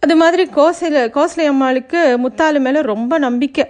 அது 0.00 0.16
மாதிரி 0.16 0.44
கோசையில் 0.46 1.10
கோசலை 1.16 1.46
அம்மாளுக்கு 1.46 2.18
முத்தாலு 2.24 2.60
மேலே 2.60 2.80
ரொம்ப 2.92 3.18
நம்பிக்கை. 3.18 3.66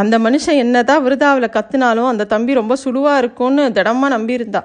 அந்த 0.00 0.14
மனுஷன் 0.24 0.60
என்னதான் 0.64 1.04
விருதாவில் 1.04 1.54
கத்துனாலும் 1.56 2.10
அந்த 2.12 2.28
தம்பி 2.32 2.52
ரொம்ப 2.60 2.74
சுடுவாக 2.84 3.20
இருக்கும்னு 3.22 3.62
திடமாக 3.76 4.14
நம்பியிருந்தா. 4.16 4.62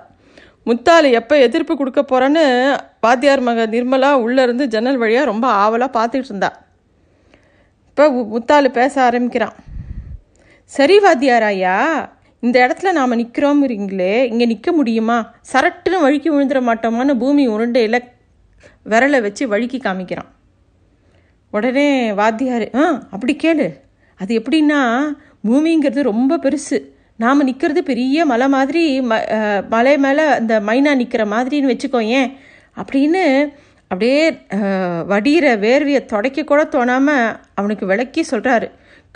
முத்தாள் 0.69 1.07
எப்போ 1.19 1.35
எதிர்ப்பு 1.45 1.73
கொடுக்க 1.77 2.01
போகிறேன்னு 2.01 2.43
வாத்தியார் 3.05 3.45
மக 3.47 3.65
நிர்மலா 3.75 4.11
உள்ளேருந்து 4.25 4.65
ஜன்னல் 4.73 4.99
வழியாக 5.01 5.29
ரொம்ப 5.31 5.45
ஆவலாக 5.63 5.95
பார்த்துட்டு 5.97 6.29
இருந்தா. 6.31 6.49
இப்போ 7.89 8.05
முத்தாள் 8.33 8.75
பேச 8.77 8.93
ஆரம்பிக்கிறான். 9.07 9.55
சரி 10.71 10.95
வாத்தியார் 11.05 11.45
ஐயா 11.49 11.77
இந்த 12.43 12.55
இடத்துல 12.65 12.91
நாம் 12.99 13.19
நிற்கிறோம்ங்கிறீங்களே 13.19 14.13
இங்கே 14.31 14.45
நிற்க 14.51 14.69
முடியுமா? 14.79 15.17
சரட்டுன்னு 15.51 16.03
வழுக்கி 16.05 16.29
விழுந்துட 16.31 16.61
மாட்டோமான்னு 16.69 17.13
பூமி 17.23 17.43
உருண்டையில் 17.55 17.99
விரலை 18.91 19.19
வச்சு 19.25 19.43
வழுக்கி 19.53 19.79
காமிக்கிறான். 19.79 20.29
உடனே 21.53 21.87
வாத்தியார் 22.19 22.67
ஆ 22.81 22.85
அப்படி 23.15 23.33
கேளு. 23.43 23.67
அது 24.23 24.31
எப்படின்னா 24.39 24.81
பூமிங்கிறது 25.47 26.01
ரொம்ப 26.11 26.37
பெருசு. 26.43 26.77
நாம் 27.23 27.45
நிற்கிறது 27.47 27.81
பெரிய 27.89 28.25
மலை 28.31 28.47
மாதிரி 28.53 28.83
ம 29.09 29.17
மலை 29.73 29.93
மேலே 30.05 30.23
அந்த 30.37 30.53
மைனா 30.67 30.91
நிற்கிற 31.01 31.23
மாதிரின்னு 31.33 31.71
வச்சுக்கோ 31.71 31.99
ஏன் 32.19 32.29
அப்படின்னு 32.81 33.23
அப்படியே 33.91 34.21
வடிகிற 35.11 35.47
வேர்வையை 35.65 36.01
தொடக்க 36.13 36.43
கூட 36.51 36.61
தோணாமல் 36.75 37.27
அவனுக்கு 37.59 37.85
விளக்கி 37.91 38.21
சொல்கிறாரு 38.31 38.67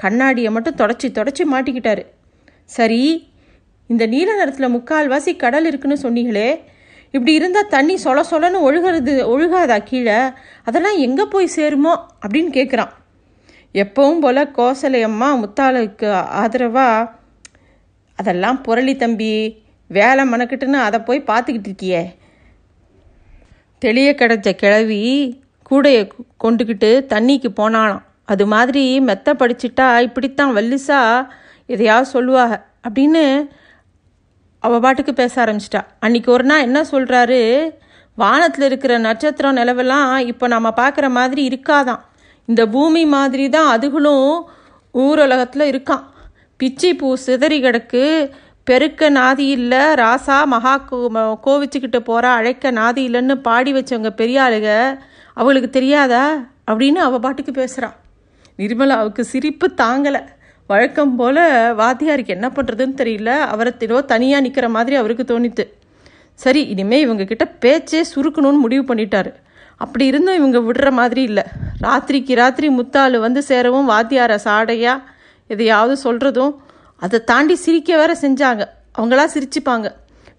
கண்ணாடியை 0.03 0.49
மட்டும் 0.55 0.79
தொடச்சி 0.81 1.07
தொடச்சி 1.17 1.43
மாட்டிக்கிட்டாரு. 1.53 2.03
சரி 2.77 3.01
இந்த 3.89 4.03
நீல 4.13 4.29
நிறத்தில் 4.39 4.73
முக்கால்வாசி 4.75 5.31
கடல் 5.43 5.67
இருக்குன்னு 5.69 5.97
சொன்னீங்களே. 6.03 6.49
இப்படி 7.15 7.33
இருந்தால் 7.33 7.71
தண்ணி 7.75 7.95
சொல 8.03 8.23
சொலன்னு 8.31 8.63
ஒழுகிறது 8.67 9.13
ஒழுகாதா 9.33 9.77
கீழே? 9.89 10.17
அதெல்லாம் 10.67 10.97
எங்கே 11.07 11.25
போய் 11.33 11.55
சேருமோ? 11.55 11.93
அப்படின்னு 12.23 12.51
கேட்குறான் 12.57 12.91
எப்பவும் 13.73 14.19
போல் 14.19 14.51
கோசலை 14.51 15.01
அம்மா 15.01 15.35
முத்தாளுக்கு 15.35 16.11
ஆதரவாக 16.11 17.11
அதெல்லாம் 18.15 18.63
புரளி 18.67 18.95
தம்பி 18.95 19.63
வேலை 19.87 20.29
மணக்கிட்டுன்னு 20.29 20.73
அதை 20.73 20.99
போய் 20.99 21.23
பார்த்துக்கிட்டு 21.27 21.67
இருக்கியே. 21.67 22.15
தெளிய 23.79 24.15
கிடச்ச 24.17 24.51
கிழவி 24.51 25.01
கூடையை 25.69 26.09
கொண்டுக்கிட்டு 26.43 26.89
தண்ணிக்கு 27.13 27.49
போனாலாம் 27.55 28.01
அது 28.25 28.45
மாதிரி 28.45 28.99
மெத்த 28.99 29.33
படிச்சுட்டா 29.33 29.99
இப்படித்தான் 29.99 30.55
வல்லிசா 30.55 31.27
எதையாவது 31.65 32.09
சொல்லுவாங்க 32.09 32.65
அப்படின்னு 32.89 33.49
அவள் 34.59 34.79
பாட்டுக்கு 34.79 35.13
பேச 35.13 35.45
ஆரம்பிச்சிட்டா. 35.45 35.81
அன்றைக்கி 36.05 36.27
ஒரு 36.27 36.43
நாள் 36.43 36.61
என்ன 36.61 36.81
சொல்கிறாரு 36.81 37.69
வானத்தில் 38.15 38.65
இருக்கிற 38.65 38.97
நட்சத்திரம் 38.97 39.57
நிலவெல்லாம் 39.57 40.17
இப்போ 40.17 40.47
நம்ம 40.47 40.69
பார்க்குற 40.69 41.09
மாதிரி 41.09 41.47
இருக்காதான் 41.47 41.99
இந்த 42.49 42.63
பூமி 42.73 43.03
மாதிரி 43.05 43.45
தான் 43.55 43.69
அதுகளும் 43.75 44.27
ஊரலகத்தில் 44.93 45.69
இருக்கான். 45.71 46.03
பிச்சி 46.59 46.89
பூ 46.97 47.07
சிதறி 47.25 47.57
கிடக்கு. 47.63 48.03
பெருக்க 48.67 49.09
நாதி 49.17 49.45
இல்லை 49.57 49.83
ராசா 50.01 50.37
மகா 50.53 50.73
கோ 50.77 50.97
கோவிச்சுக்கிட்டு 51.45 51.99
போகிறா 52.09 52.31
அழைக்க 52.39 52.71
நாதி 52.71 53.01
இல்லைன்னு 53.07 53.35
பாடி 53.47 53.71
வச்சவங்க 53.73 54.09
பெரிய 54.21 54.37
ஆளுக 54.45 54.67
அவளுக்கு 55.41 55.69
தெரியாதா? 55.69 56.23
அப்படின்னு 56.71 56.99
அவள் 57.07 57.23
பாட்டுக்கு 57.25 57.51
பேசுகிறான் 57.51 57.95
நிர்மலாவுக்கு 58.59 59.23
சிரிப்பு 59.33 59.67
தாங்கலை. 59.81 60.21
வழக்கம் 60.69 61.15
போல் 61.15 61.41
வாத்தியாருக்கு 61.81 62.35
என்ன 62.37 62.47
பண்ணுறதுன்னு 62.55 62.95
தெரியல. 63.01 63.31
அவரை 63.53 63.71
திரோ 63.77 63.97
தனியாக 64.13 64.43
நிற்கிற 64.45 64.69
மாதிரி 64.69 64.95
அவருக்கு 65.01 65.25
தோணித்து. 65.33 65.65
சரி 66.39 66.63
இனிமேல் 66.73 67.03
இவங்கக்கிட்ட 67.05 67.45
பேச்சே 67.59 68.01
சுருக்கணும்னு 68.15 68.63
முடிவு 68.65 68.83
பண்ணிட்டாரு. 68.89 69.31
அப்படி 69.77 70.05
இருந்தும் 70.05 70.35
இவங்க 70.35 70.59
விடுற 70.67 70.91
மாதிரி 70.91 71.21
இல்லை. 71.21 71.43
ராத்திரிக்கு 71.83 72.35
ராத்திரி 72.35 72.69
முத்தாள் 72.69 73.19
வந்து 73.19 73.41
சேரவும் 73.43 73.89
வாத்தியார 73.89 74.35
சாடையாக 74.35 75.03
எதையாவது 75.47 75.95
சொல்கிறதும் 76.05 76.53
அதை 76.99 77.23
தாண்டி 77.23 77.55
சிரிக்க 77.55 77.97
வேற 77.97 78.11
செஞ்சாங்க. 78.21 78.63
அவங்களா 78.97 79.25
சிரிச்சுப்பாங்க. 79.33 79.87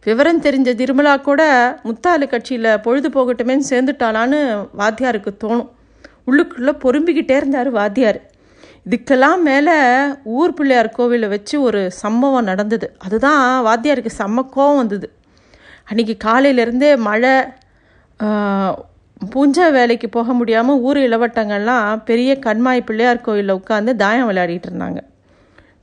விவரம் 0.05 0.43
தெரிஞ்ச 0.43 0.69
திருமலா 0.81 1.21
கூட 1.21 1.43
முத்தாளு 1.85 2.27
கட்சியில் 2.29 2.81
பொழுது 2.81 3.09
போகட்டுமேன்னு 3.09 3.69
சேர்ந்துட்டாளான்னு 3.71 4.41
வாத்தியாருக்கு 4.79 5.31
தோணும். 5.45 5.69
உள்ளுக்குள்ளே 6.27 6.73
பொறும்பிக்கிட்டே 6.85 7.37
இருந்தார் 7.41 7.71
வாத்தியார். 7.71 8.21
இதுக்கெல்லாம் 8.89 9.41
மேலே 9.43 9.77
ஊர் 10.25 10.55
பிள்ளையார் 10.55 10.95
கோவிலை 10.99 11.29
வச்சு 11.29 11.57
ஒரு 11.61 11.81
சம்பவம் 11.91 12.45
நடந்தது. 12.45 12.87
அதுதான் 12.99 13.43
வாத்தியாருக்கு 13.67 14.13
செம்ம 14.19 14.45
கோவம் 14.57 14.77
வந்தது. 14.77 15.09
அன்றைக்கி 15.91 16.17
காலையிலேருந்தே 16.25 16.91
மழை 17.09 17.35
பூஞ்சா 19.27 19.71
வேலைக்கு 19.71 20.09
போக 20.09 20.33
முடியாமல் 20.33 20.79
ஊர் 20.79 20.97
இளவட்டங்கள்லாம் 20.97 22.03
பெரிய 22.05 22.39
கண்மாய் 22.47 22.81
பிள்ளையார் 22.81 23.21
கோயிலில் 23.21 23.61
உட்காந்து 23.61 23.97
தாயம் 23.97 24.31
விளையாடிட்டு 24.31 24.69
இருந்தாங்க. 24.71 25.01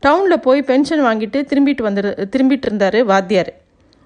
டவுனில் 0.04 0.38
போய் 0.38 0.62
பென்ஷன் 0.62 1.04
வாங்கிட்டு 1.04 1.40
திரும்பிட்டு 1.52 1.84
வந்துரு 1.88 2.28
திரும்பிட்டு 2.36 2.68
இருந்தார் 2.70 3.06
வாத்தியார். 3.06 3.54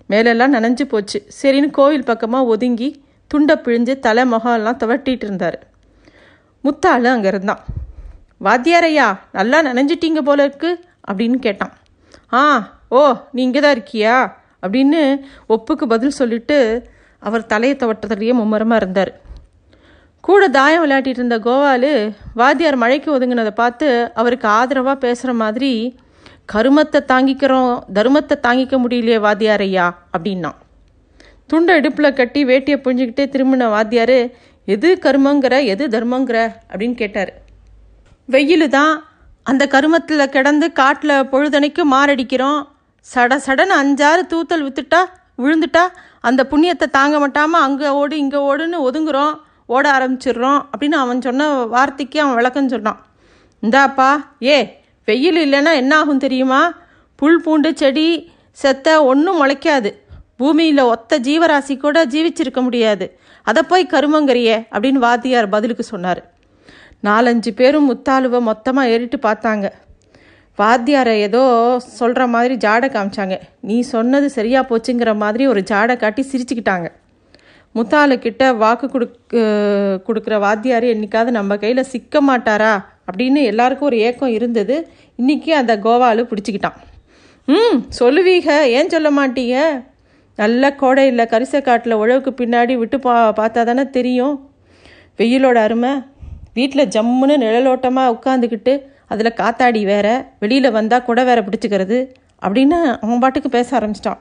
மேலெல்லாம் 0.06 0.54
நனைஞ்சு 0.54 0.82
போச்சு. 0.82 1.22
சரின்னு 1.42 1.70
கோவில் 1.72 2.04
பக்கமாக 2.04 2.46
ஒதுங்கி 2.46 3.04
துண்டை 3.28 3.56
பிழிஞ்சு 3.56 4.00
தலை 4.00 4.32
முகம்லாம் 4.32 4.80
துவட்டிட்டு 4.84 5.26
இருந்தார். 5.28 5.60
முத்தாள் 6.62 7.06
அங்கே 7.06 7.28
இருந்தான். 7.28 7.64
வாத்தியாரையா 8.44 9.20
நல்லா 9.32 9.62
நனைஞ்சிட்டீங்க 9.62 10.22
போல 10.22 10.44
இருக்கு 10.44 10.86
அப்படின்னு 11.12 11.36
கேட்டான். 11.36 11.74
ஆ 12.34 12.42
ஓ 12.90 13.14
நீ 13.32 13.44
இங்கே 13.44 13.60
தான் 13.60 13.76
இருக்கியா? 13.78 14.32
அப்படின்னு 14.62 15.22
ஒப்புக்கு 15.50 15.86
பதில் 15.88 16.10
சொல்லிட்டு 16.10 16.90
அவர் 17.20 17.46
தலையை 17.46 17.78
தவட்டத்திலேயே 17.78 18.34
மும்மரமாக 18.42 18.82
இருந்தார். 18.82 19.12
கூட 20.28 20.48
தாயம் 20.48 20.84
விளையாட்டிட்டு 20.84 21.22
இருந்த 21.22 21.38
கோவாலு 21.40 21.92
வாத்தியார் 22.34 22.78
மழைக்கு 22.84 23.10
ஒதுங்கினதை 23.18 23.50
பார்த்து 23.50 23.88
அவருக்கு 24.14 24.48
ஆதரவாக 24.48 24.98
பேசுகிற 24.98 25.34
மாதிரி 25.34 25.72
கருமத்தை 26.54 27.00
தாங்கிக்கிறோம் 27.12 27.74
தருமத்தை 27.94 28.36
தாங்கிக்க 28.48 28.76
முடியலையே 28.84 29.20
வாத்தியார் 29.20 29.62
ஐயா 29.62 29.88
அப்படின்னா. 30.18 30.52
துண்டை 31.46 31.76
இடுப்பில் 31.76 32.14
கட்டி 32.14 32.46
வேட்டியை 32.46 32.78
புழிஞ்சிக்கிட்டே 32.86 33.26
திரும்பின 33.36 33.70
வாத்தியார் 33.70 34.18
எது 34.66 34.90
கருமங்கிற 35.06 35.66
எது 35.66 35.84
தர்மங்கிற? 35.88 36.40
அப்படின்னு 36.72 36.94
கேட்டார். 36.94 37.32
வெயில் 38.26 38.70
தான் 38.70 38.94
அந்த 39.44 39.68
கருமத்தில் 39.68 40.30
கிடந்து 40.30 40.72
காட்டில் 40.72 41.28
பொழுதனைக்கு 41.32 41.84
மாரடிக்கிறோம். 41.94 42.60
சட 43.16 43.38
சடன்னு 43.46 43.76
அஞ்சாறு 43.82 44.24
தூத்தல் 44.34 44.66
வித்துட்டா 44.66 45.02
விழுந்துட்டா 45.44 45.84
அந்த 46.20 46.42
புண்ணியத்தை 46.52 46.88
தாங்க 46.90 47.20
மாட்டாமல் 47.20 47.62
அங்கே 47.62 47.90
ஓடு 48.00 48.18
இங்கே 48.18 48.40
ஓடுன்னு 48.50 48.80
ஒதுங்குறோம் 48.88 49.36
ஓட 49.66 49.86
ஆரம்பிச்சிடுறோம் 49.98 50.60
அப்படின்னு 50.72 50.98
அவன் 51.04 51.22
சொன்ன 51.22 51.48
வார்த்தைக்கு 51.76 52.22
அவன் 52.22 52.36
விளக்கம் 52.36 52.70
சொன்னான் 52.70 53.00
இந்தாப்பா 53.64 54.10
ஏ 54.44 54.58
வெயில் 55.08 55.40
இல்லைன்னா 55.46 55.72
என்ன 55.76 55.94
ஆகும் 55.98 56.24
தெரியுமா? 56.26 56.60
புல் 57.16 57.42
பூண்டு 57.42 57.70
செடி 57.76 58.32
செத்த 58.52 58.88
ஒன்றும் 59.04 59.40
முளைக்காது. 59.42 59.90
பூமியில் 60.38 60.82
ஒத்த 60.94 61.20
ஜீவராசி 61.20 61.78
கூட 61.78 62.06
ஜீவிச்சிருக்க 62.06 62.62
முடியாது. 62.62 63.06
அதை 63.44 63.62
போய் 63.64 63.92
கருமங்கறியே 63.94 64.56
அப்படின்னு 64.72 65.02
வாத்தியார் 65.06 65.48
பதிலுக்கு 65.50 65.84
சொன்னார். 65.84 66.22
நாலஞ்சு 67.04 67.52
பேரும் 67.56 67.90
முத்தாளுவை 67.92 68.40
மொத்தமாக 68.40 68.90
ஏறிட்டு 68.90 69.20
பார்த்தாங்க. 69.28 69.68
வாத்தியாரை 70.62 71.14
ஏதோ 71.28 71.42
சொல்கிற 71.80 72.28
மாதிரி 72.28 72.56
ஜாடை 72.56 72.88
காமிச்சாங்க. 72.96 73.40
நீ 73.62 73.82
சொன்னது 73.82 74.30
சரியாக 74.30 74.68
போச்சுங்கிற 74.70 75.16
மாதிரி 75.16 75.48
ஒரு 75.48 75.62
ஜாடை 75.72 75.98
காட்டி 75.98 76.26
சிரிச்சுக்கிட்டாங்க. 76.32 76.88
முத்தாளுக்கிட்ட 77.76 78.58
வாக்கு 78.58 78.90
கொடுக்க 78.90 79.38
கொடுக்குற 80.08 80.40
வாத்தியார் 80.40 80.84
என்னைக்காவது 80.84 81.30
நம்ம 81.30 81.58
கையில் 81.58 81.84
சிக்க 81.84 82.22
மாட்டாரா? 82.22 82.74
அப்படின்னு 83.10 83.44
எல்லாருக்கும் 83.44 83.88
ஒரு 83.88 83.98
ஏக்கம் 83.98 84.30
இருந்தது. 84.30 84.90
இன்றைக்கி 85.18 85.50
அந்த 85.50 85.78
கோவாலு 85.78 86.28
பிடிச்சிக்கிட்டான். 86.32 86.78
ம் 87.48 87.80
சொல்லுவீக 87.90 88.68
ஏன் 88.68 88.90
சொல்ல 88.90 89.10
மாட்டீங்க? 89.10 89.84
நல்ல 90.36 90.76
கோடையில் 90.76 91.30
கரிசக்காட்டில் 91.32 92.00
உழவுக்கு 92.02 92.32
பின்னாடி 92.42 92.78
விட்டு 92.78 93.00
பா 93.00 93.34
பார்த்தா 93.40 93.64
தானே 93.64 93.90
தெரியும். 93.90 94.36
வெயிலோட 95.18 95.56
அருமை. 95.56 95.94
வீட்டில் 96.54 96.92
ஜம்முன்னு 96.96 97.36
நிழலோட்டமாக 97.46 98.14
உட்காந்துக்கிட்டு 98.18 98.74
அதில் 99.10 99.34
காத்தாடி 99.34 99.84
வேற 99.84 100.08
வெளியில் 100.40 100.72
வந்தால் 100.72 101.04
கூட 101.04 101.24
வேற 101.24 101.42
பிடிச்சிக்கிறது 101.42 102.08
அப்படின்னு 102.42 102.98
அவன் 103.02 103.20
பாட்டுக்கு 103.20 103.50
பேச 103.50 103.80
ஆரம்பிச்சிட்டான். 103.80 104.18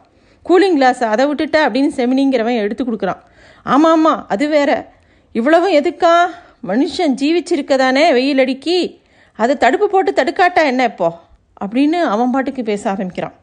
கூலிங் 0.47 0.73
கிளாஸ் 0.73 1.05
அதை 1.05 1.27
விட்டுட்ட 1.27 1.57
அப்படின்னு 1.67 1.91
செமினிங்கிறவன் 1.97 2.57
எடுத்து 2.57 2.85
கொடுக்குறான். 2.85 3.21
ஆமாம் 3.65 3.93
ஆமாம் 3.93 4.25
அது 4.29 4.49
வேற. 4.49 4.93
இவ்வளவும் 5.33 5.73
எதுக்கா? 5.73 6.27
மனுஷன் 6.69 7.15
ஜீவிச்சிருக்கதானே 7.21 8.13
வெயில் 8.13 8.39
அடிக்கி. 8.39 9.01
அதை 9.37 9.57
தடுப்பு 9.57 9.89
போட்டு 9.89 10.13
தடுக்காட்டா 10.13 10.65
என்ன 10.65 10.85
இப்போ? 10.85 11.19
அப்படின்னு 11.65 12.01
அவன் 12.03 12.31
பாட்டுக்கு 12.31 12.63
பேச 12.63 12.91
ஆரம்பிக்கிறான். 12.91 13.35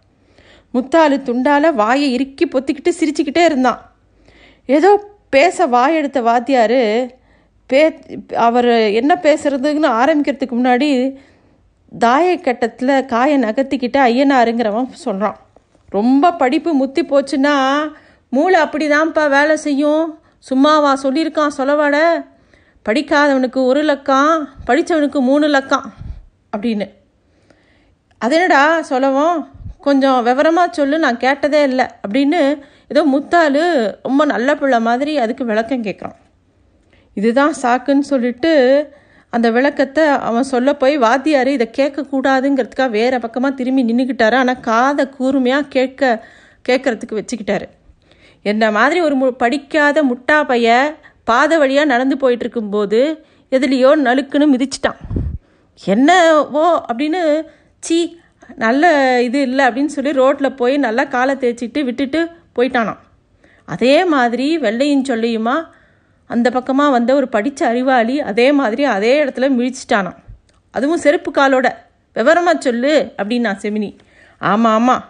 முத்தாலு 0.74 1.18
துண்டால 1.26 1.74
வாயை 1.74 2.14
இறுக்கி 2.14 2.46
பொத்திக்கிட்டு 2.46 2.92
சிரிச்சுக்கிட்டே 3.00 3.44
இருந்தான். 3.44 3.92
ஏதோ 4.66 5.10
பேச 5.30 5.68
வாயெடுத்த 5.68 6.22
வாத்தியார் 6.22 7.14
பே 7.66 8.00
அவர் 8.36 8.68
என்ன 8.92 9.20
பேசுறதுன்னு 9.22 9.88
ஆரம்பிக்கிறதுக்கு 10.02 10.56
முன்னாடி 10.56 11.16
தாயக்கட்டத்தில் 12.00 13.06
காயை 13.06 13.40
நகர்த்திக்கிட்டு 13.40 13.98
ஐயனாருங்கிறவன் 13.98 14.92
சொல்கிறான் 14.92 15.38
ரொம்ப 15.90 16.34
படிப்பு 16.34 16.74
முத்தி 16.74 17.02
போச்சுன்னா 17.02 17.88
மூளை 18.30 18.62
அப்படிதான்ப்பா 18.62 19.30
வேலை 19.30 19.56
செய்யும். 19.56 20.20
சும்மாவா 20.40 20.98
சொல்லியிருக்கான் 21.04 21.56
சொலவாட 21.58 22.26
படிக்காதவனுக்கு 22.90 23.66
ஒரு 23.66 23.84
லக்கம் 23.84 24.46
படித்தவனுக்கு 24.68 25.20
மூணு 25.20 25.48
லக்கம் 25.48 25.86
அப்படின்னு. 26.58 26.90
அது 28.18 28.36
என்னடா 28.36 28.82
சொல்லவும்? 28.82 29.48
கொஞ்சம் 29.80 30.24
விவரமாக 30.24 30.74
சொல்லு 30.74 31.00
நான் 31.00 31.18
கேட்டதே 31.18 31.64
இல்லை 31.64 31.86
அப்படின்னு 32.08 32.62
ஏதோ 32.88 33.04
முத்தாள் 33.04 34.00
ரொம்ப 34.04 34.26
நல்ல 34.26 34.56
பிள்ளை 34.56 34.80
மாதிரி 34.80 35.18
அதுக்கு 35.18 35.46
விளக்கம் 35.46 35.84
கேட்குறான். 35.84 36.16
இதுதான் 37.14 37.54
சாக்குன்னு 37.62 38.00
சொல்லிட்டு 38.00 38.54
அந்த 39.36 39.48
விளக்கத்தை 39.56 40.04
அவன் 40.28 40.52
சொல்ல 40.52 40.70
போய் 40.82 40.96
வாத்தியார் 41.06 41.52
இதை 41.56 41.68
கேட்கக்கூடாதுங்கிறதுக்காக 41.78 42.96
வேறு 42.98 43.18
பக்கமாக 43.24 43.58
திரும்பி 43.60 43.88
நின்றுக்கிட்டாரு 43.90 44.36
ஆனால் 44.42 44.64
காதை 44.70 45.06
கூர்மையாக 45.16 45.72
கேட்க 45.76 46.12
கேட்கறதுக்கு 46.70 47.20
வச்சுக்கிட்டாரு. 47.20 47.66
என்ன 48.46 48.64
மாதிரி 48.78 49.00
ஒரு 49.08 49.16
மு 49.22 49.28
படிக்காத 49.44 49.98
முட்டா 50.12 50.38
பைய 50.50 50.70
பாதை 51.30 51.56
வழியாக 51.58 51.92
நடந்து 51.94 52.16
போயிட்டுருக்கும்போது 52.24 53.00
எதுலேயோ 53.52 53.92
நலுக்குன்னு 54.08 54.48
மிதிச்சிட்டான். 54.54 55.00
என்னவோ 55.82 56.68
அப்படின்னு 56.90 57.22
சீ 57.84 57.98
நல்ல 58.64 58.84
இது 59.28 59.40
இல்லை 59.48 59.64
அப்படின்னு 59.68 59.96
சொல்லி 59.96 60.12
ரோட்டில் 60.22 60.58
போய் 60.60 60.76
நல்லா 60.86 61.04
காலை 61.16 61.34
தேய்ச்சிட்டு 61.36 61.80
விட்டுட்டு 61.88 62.20
போயிட்டானான் 62.58 63.02
அதே 63.68 63.96
மாதிரி 64.14 64.48
வெள்ளையும் 64.66 65.08
சொல்லியுமா 65.10 65.56
அந்த 66.28 66.48
பக்கமாக 66.50 66.92
வந்த 66.92 67.12
ஒரு 67.16 67.28
படித்த 67.28 67.68
அறிவாளி 67.68 68.22
அதே 68.22 68.52
மாதிரி 68.52 68.84
அதே 68.84 69.24
இடத்துல 69.24 69.48
மிழிச்சிட்டானான் 69.58 70.20
அதுவும் 70.72 70.98
செருப்பு 70.98 71.32
காலோட. 71.32 71.68
விவரமாக 72.14 72.62
சொல்லு 72.62 72.94
அப்படின்னா 73.18 73.52
செமினி. 73.64 73.90
ஆமாம் 74.40 74.74
ஆமாம் 74.74 75.04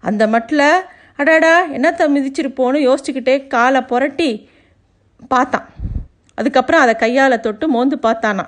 அந்த 0.00 0.26
மட்டில் 0.26 0.68
அடாடா 1.16 1.54
என்னத்தை 1.76 2.04
மிதிச்சிருப்போன்னு 2.14 2.78
யோசிச்சுக்கிட்டே 2.88 3.46
காலை 3.46 3.80
புரட்டி 3.82 4.48
பார்த்தான். 5.28 5.66
அதுக்கப்புறம் 6.34 6.80
அதை 6.80 6.94
கையால் 6.96 7.40
தொட்டு 7.40 7.68
மோந்து 7.68 7.96
பார்த்தானா. 8.02 8.44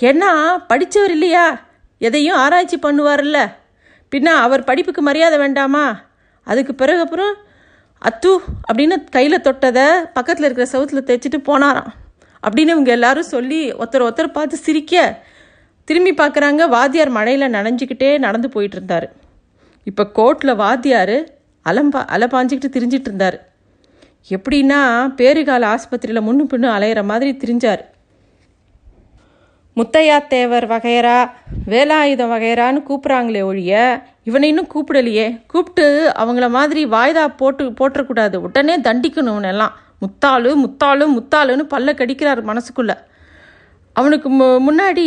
ஏன்னா 0.00 0.30
படித்தவர் 0.66 1.10
இல்லையா? 1.10 1.44
எதையும் 1.98 2.36
ஆராய்ச்சி 2.36 2.78
பண்ணுவார்ல 2.82 3.38
பின்ன 4.12 4.28
அவர் 4.46 4.64
படிப்புக்கு 4.64 5.02
மரியாதை 5.02 5.38
வேண்டாமா? 5.38 5.84
அதுக்கு 6.46 6.74
பிறகு 6.74 7.00
அப்புறம் 7.00 7.34
அத்து 8.04 8.30
அப்படின்னு 8.72 8.96
கையில் 9.10 9.40
தொட்டதை 9.40 9.86
பக்கத்தில் 10.12 10.44
இருக்கிற 10.44 10.66
சவுத்தில் 10.72 11.08
தேய்ச்சிட்டு 11.08 11.40
போனாராம். 11.46 11.90
அப்படின்னு 12.42 12.72
இவங்க 12.74 12.90
எல்லாரும் 12.90 13.30
சொல்லி 13.34 13.72
ஒருத்தர் 13.72 14.06
ஒருத்தர் 14.06 14.32
பார்த்து 14.32 14.56
சிரிக்க 14.56 15.22
திரும்பி 15.84 16.12
பார்க்குறாங்க 16.14 16.68
வாத்தியார் 16.68 17.08
மழையில் 17.08 17.52
நனைஞ்சிக்கிட்டே 17.52 18.18
நடந்து 18.18 18.48
போயிட்டு 18.48 18.76
இருந்தார் 18.76 19.12
இப்போ 19.84 20.08
கோர்ட்டில் 20.14 20.56
வாத்தியார் 20.56 21.16
அலம்பா 21.64 22.00
அலப்பாஞ்சிக்கிட்டு 22.14 22.72
திரிஞ்சிட்டு 22.72 23.08
இருந்தார் 23.10 23.48
எப்படின்னா 24.30 24.80
பேறுகால 25.16 25.74
ஆஸ்பத்திரியில் 25.74 26.26
முன்னு 26.26 26.44
பின்னு 26.50 26.68
அலையிற 26.76 27.04
மாதிரி 27.04 27.36
திரிஞ்சார். 27.44 27.80
முத்தையா 29.76 30.26
தேவர் 30.26 30.68
வகையரா 30.68 31.30
வேலாயுதம் 31.68 32.32
வகையரான்னு 32.32 32.82
கூப்பிட்றாங்களே 32.88 33.42
ஒழிய 33.42 34.02
இவனை 34.30 34.48
இன்னும் 34.52 34.72
கூப்பிடலையே. 34.74 35.26
கூப்பிட்டு 35.52 35.86
அவங்கள 36.22 36.46
மாதிரி 36.56 36.82
வாய்தா 36.96 37.24
போட்டு 37.40 37.64
போட்டுறக்கூடாது 37.80 38.36
உடனே 38.46 38.76
தண்டிக்கணும் 38.88 39.34
இவனெல்லாம். 39.34 39.76
முத்தாளு 40.02 40.50
முத்தாளு 40.64 41.04
முத்தாளுன்னு 41.16 41.64
பல்ல 41.74 41.92
கடிக்கிறார் 42.00 42.40
மனசுக்குள்ளே. 42.50 42.96
அவனுக்கு 43.96 44.28
மு 44.38 44.46
முன்னாடி 44.66 45.06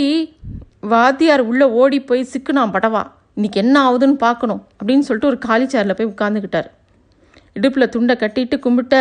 வாத்தியார் 0.93 1.43
உள்ளே 1.51 1.65
ஓடி 1.81 1.99
போய் 2.09 2.31
சிக்குனான் 2.31 2.73
படவா. 2.75 3.01
இன்னைக்கு 3.37 3.59
என்ன 3.63 3.75
ஆகுதுன்னு 3.85 4.17
பார்க்கணும் 4.25 4.61
அப்படின்னு 4.79 5.05
சொல்லிட்டு 5.07 5.31
ஒரு 5.31 5.39
காலி 5.45 5.65
சேரில் 5.73 5.97
போய் 5.99 6.11
உட்காந்துக்கிட்டார் 6.13 6.67
இடுப்பில் 7.57 7.91
துண்டை 7.93 8.15
கட்டிட்டு 8.23 8.55
கும்பிட்ட 8.65 8.95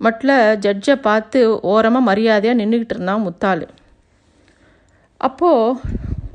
மட்டில் 0.00 0.34
ஜட்ஜை 0.64 0.94
பார்த்து 1.08 1.40
ஓரமாக 1.72 2.08
மரியாதையாக 2.08 2.58
நின்றுக்கிட்டு 2.60 2.94
இருந்தான் 2.96 3.24
முத்தாள். 3.26 3.64
அப்போது 5.20 5.80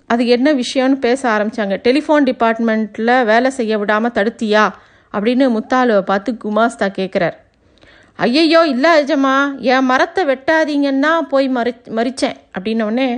அது 0.10 0.28
என்ன 0.28 0.54
விஷயம்னு 0.54 0.98
பேச 1.00 1.22
ஆரம்பித்தாங்க 1.30 1.76
டெலிஃபோன் 1.84 2.28
டிபார்ட்மெண்ட்டில் 2.30 3.26
வேலை 3.26 3.50
செய்ய 3.52 3.78
விடாமல் 3.78 4.16
தடுத்தியா? 4.16 4.64
அப்படின்னு 5.14 5.46
முத்தாலுவை 5.56 6.02
பார்த்து 6.02 6.38
குமாஸ்தா 6.44 6.88
கேட்குறார் 6.98 7.38
ஐயையோ 8.20 8.62
இல்லை 8.66 8.90
அஜமா 9.02 9.36
என் 9.60 9.86
மரத்தை 9.86 10.24
வெட்டாதீங்கன்னா 10.26 11.12
போய் 11.30 11.48
மறி 11.48 11.74
மறித்தேன் 11.98 12.38
அப்படின்னோடனே 12.58 13.10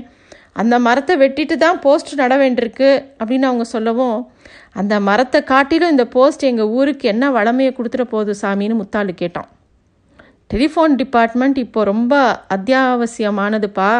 அந்த 0.53 0.79
மரத்தை 0.79 1.15
வெட்டிட்டு 1.17 1.55
தான் 1.57 1.79
போஸ்ட் 1.79 2.11
நட 2.13 2.35
வேண்டியிருக்கு 2.37 2.89
அப்படின்னு 3.19 3.49
அவங்க 3.49 3.63
சொல்லவும் 3.63 4.17
அந்த 4.73 4.99
மரத்தை 4.99 5.43
காட்டிலும் 5.43 5.89
இந்த 5.89 6.05
போஸ்ட் 6.05 6.43
எங்கள் 6.43 6.71
ஊருக்கு 6.77 7.07
என்ன 7.07 7.31
வளமையை 7.31 7.71
கொடுத்துட 7.73 8.03
போகுது 8.03 8.33
சாமின்னு 8.41 8.79
முத்தாலு 8.81 9.13
கேட்டான். 9.13 9.49
டெலிஃபோன் 10.53 10.95
டிபார்ட்மெண்ட் 10.95 11.57
இப்போ 11.57 11.83
ரொம்ப 11.83 12.13
அத்தியாவசியமானதுப்பா. 12.49 13.91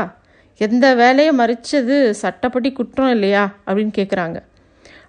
எந்த 0.57 0.95
வேலையை 0.95 1.35
மறிச்சது? 1.35 2.09
சட்டப்படி 2.09 2.71
குற்றம் 2.71 3.09
இல்லையா? 3.09 3.43
அப்படின்னு 3.67 3.93
கேட்குறாங்க 3.97 4.37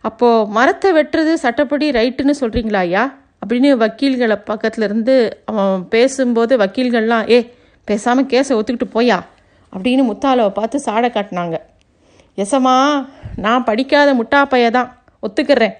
அப்போது 0.01 0.49
மரத்தை 0.51 0.93
வெட்டுறது 0.93 1.33
சட்டப்படி 1.35 1.91
ரைட்டுன்னு 1.91 2.35
சொல்கிறீங்களா 2.41 2.81
ஐயா? 2.87 3.21
அப்படின்னு 3.43 3.71
வக்கீல்களை 3.83 4.37
பக்கத்தில் 4.45 4.85
இருந்து 4.85 5.43
அவன் 5.45 5.89
பேசும்போது 5.89 6.57
வக்கீல்கள்லாம் 6.57 7.31
ஏ 7.31 7.55
பேசாமல் 7.85 8.25
கேஸை 8.25 8.53
ஒத்துக்கிட்டு 8.59 8.89
போயா 8.95 9.19
அப்படின்னு 9.73 10.03
முத்தாலவை 10.11 10.49
பார்த்து 10.49 10.81
சாடை 10.81 11.11
காட்டினாங்க. 11.11 11.57
எசமா 12.37 13.07
நான் 13.37 13.65
படிக்காத 13.65 14.15
முட்டா 14.15 14.43
பைய 14.45 14.71
தான் 14.71 15.03
ஒத்துக்கிறேன். 15.23 15.75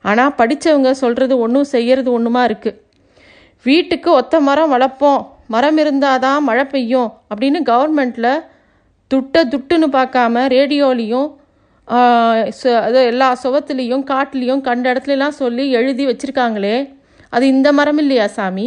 ஆனால் 0.00 0.34
படித்தவங்க 0.38 0.90
சொல்கிறது 0.90 1.38
ஒன்றும் 1.38 1.64
செய்கிறது 1.64 2.08
ஒன்றுமா 2.18 2.42
இருக்குது 2.48 2.80
வீட்டுக்கு 3.62 4.10
ஒத்த 4.10 4.40
மரம் 4.40 4.72
வளர்ப்போம். 4.72 5.26
மரம் 5.46 5.78
இருந்தால் 5.78 6.18
தான் 6.18 6.42
மழை 6.42 6.64
பெய்யும். 6.64 7.10
அப்படின்னு 7.30 7.60
கவர்மெண்ட்டில் 7.70 8.44
துட்டை 9.14 9.42
துட்டுன்னு 9.54 9.88
பார்க்காம 9.98 10.44
ரேடியோலையும் 10.56 11.30
அது 12.86 13.00
எல்லா 13.12 13.28
சுவத்துலேயும் 13.42 14.04
காட்டுலேயும் 14.10 14.62
கண்ட 14.68 14.84
இடத்துலலாம் 14.92 15.40
சொல்லி 15.40 15.64
எழுதி 15.78 16.04
வச்சுருக்காங்களே. 16.10 16.76
அது 17.34 17.44
இந்த 17.54 17.68
மரம் 17.78 18.00
இல்லையா 18.02 18.26
சாமி? 18.36 18.66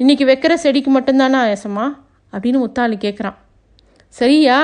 இன்றைக்கி 0.00 0.24
வைக்கிற 0.28 0.52
செடிக்கு 0.64 0.90
மட்டும்தானா 0.96 1.40
ஏசமா 1.54 1.86
அப்படின்னு 2.32 2.58
முத்தாளி 2.62 2.96
கேட்குறான் 3.04 3.38
சரியா? 4.18 4.58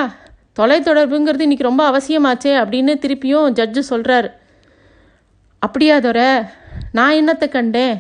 தொலைத்தொடர்புங்கிறது 0.59 1.47
இன்றைக்கி 1.47 1.69
ரொம்ப 1.69 1.83
அவசியமாச்சே 1.91 2.53
அப்படின்னு 2.63 2.95
திருப்பியும் 3.05 3.57
ஜட்ஜு 3.59 3.83
சொல்கிறாரு 3.91 4.31
அப்படியா 5.63 5.97
தோற 6.07 6.21
நான் 6.97 7.19
என்னத்தை 7.21 7.49
கண்டேன்? 7.49 7.97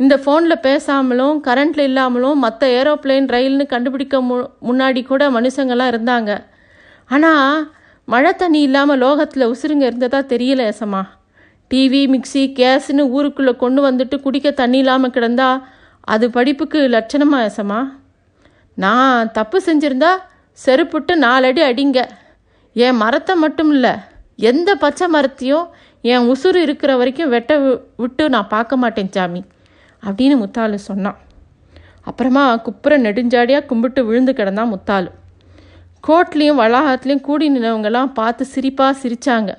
இந்த 0.00 0.14
ஃபோனில் 0.22 0.62
பேசாமலும் 0.66 1.36
கரண்ட்டில் 1.46 1.86
இல்லாமலும் 1.90 2.42
மற்ற 2.44 2.62
ஏரோப்ளேன் 2.80 3.32
ரயில்னு 3.34 3.64
கண்டுபிடிக்க 3.72 4.20
மு 4.28 4.36
முன்னாடி 4.68 5.00
கூட 5.10 5.22
மனுஷங்கள்லாம் 5.36 5.92
இருந்தாங்க. 5.92 6.30
ஆனால் 7.10 7.72
மழை 8.08 8.32
தண்ணி 8.34 8.60
இல்லாமல் 8.66 9.00
லோகத்தில் 9.04 9.50
உசுருங்க 9.52 9.84
இருந்ததா 9.90 10.20
தெரியல 10.32 10.60
ஏசம்மா. 10.72 11.02
டிவி 11.70 12.02
மிக்சி 12.14 12.42
கேஸ்னு 12.58 13.02
ஊருக்குள்ளே 13.16 13.52
கொண்டு 13.62 13.80
வந்துட்டு 13.88 14.16
குடிக்க 14.20 14.50
தண்ணி 14.60 14.78
இல்லாமல் 14.82 15.14
கிடந்தா 15.16 15.48
அது 16.00 16.26
படிப்புக்கு 16.36 16.80
லட்சணமா 16.94 17.38
ஏசம்மா. 17.48 17.80
நான் 18.84 19.32
தப்பு 19.38 19.58
செஞ்சுருந்தா 19.66 20.12
செருப்புட்டு 20.58 21.14
நாலடி 21.24 21.62
அடிங்க. 21.70 22.00
என் 22.76 23.00
மரத்தை 23.02 23.34
மட்டும் 23.44 23.70
இல்லை 23.70 23.92
எந்த 24.50 24.70
பச்சை 24.84 25.06
மரத்தையும் 25.08 25.66
என் 26.12 26.26
உசுறு 26.32 26.58
இருக்கிற 26.66 26.90
வரைக்கும் 26.96 27.32
வெட்ட 27.34 27.52
விட்டு 28.02 28.24
நான் 28.34 28.52
பார்க்க 28.54 28.82
மாட்டேன் 28.82 29.14
சாமி 29.16 29.42
அப்படின்னு 30.02 30.36
முத்தாலு 30.42 30.78
சொன்னான். 30.90 31.18
அப்புறமா 32.08 32.44
குப்புற 32.66 32.92
நெடுஞ்சாடியாக 32.98 33.68
கும்பிட்டு 33.70 34.00
விழுந்து 34.08 34.32
கிடந்தான் 34.32 34.72
முத்தாலு 34.74 35.10
கோர்ட்லேயும் 36.06 36.60
வளாகத்துலேயும் 36.62 37.20
கூடி 37.20 37.50
நின்றவங்கெல்லாம் 37.50 38.12
பார்த்து 38.12 38.46
சிரிப்பாக 38.54 38.94
சிரித்தாங்க 39.02 39.50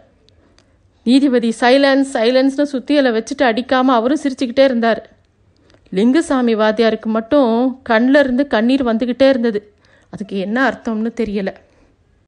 நீதிபதி 1.06 1.54
சைலன்ஸ் 1.60 2.10
சைலன்ஸ்னு 2.14 2.66
சுத்தியலை 2.72 3.10
வச்சுட்டு 3.16 3.44
அடிக்காமல் 3.44 3.96
அவரும் 3.96 4.22
சிரிச்சுக்கிட்டே 4.24 4.64
இருந்தார். 4.64 5.02
லிங்குசாமி 5.94 6.54
வாத்தியாருக்கு 6.62 7.10
மட்டும் 7.18 7.80
கண்ணில் 7.84 8.16
இருந்து 8.16 8.48
கண்ணீர் 8.48 8.86
வந்துக்கிட்டே 8.86 9.28
இருந்தது. 9.30 9.74
அதுக்கு 10.10 10.38
என்ன 10.40 10.58
அர்த்தம்னு 10.70 11.12
தெரியலை. 11.22 11.54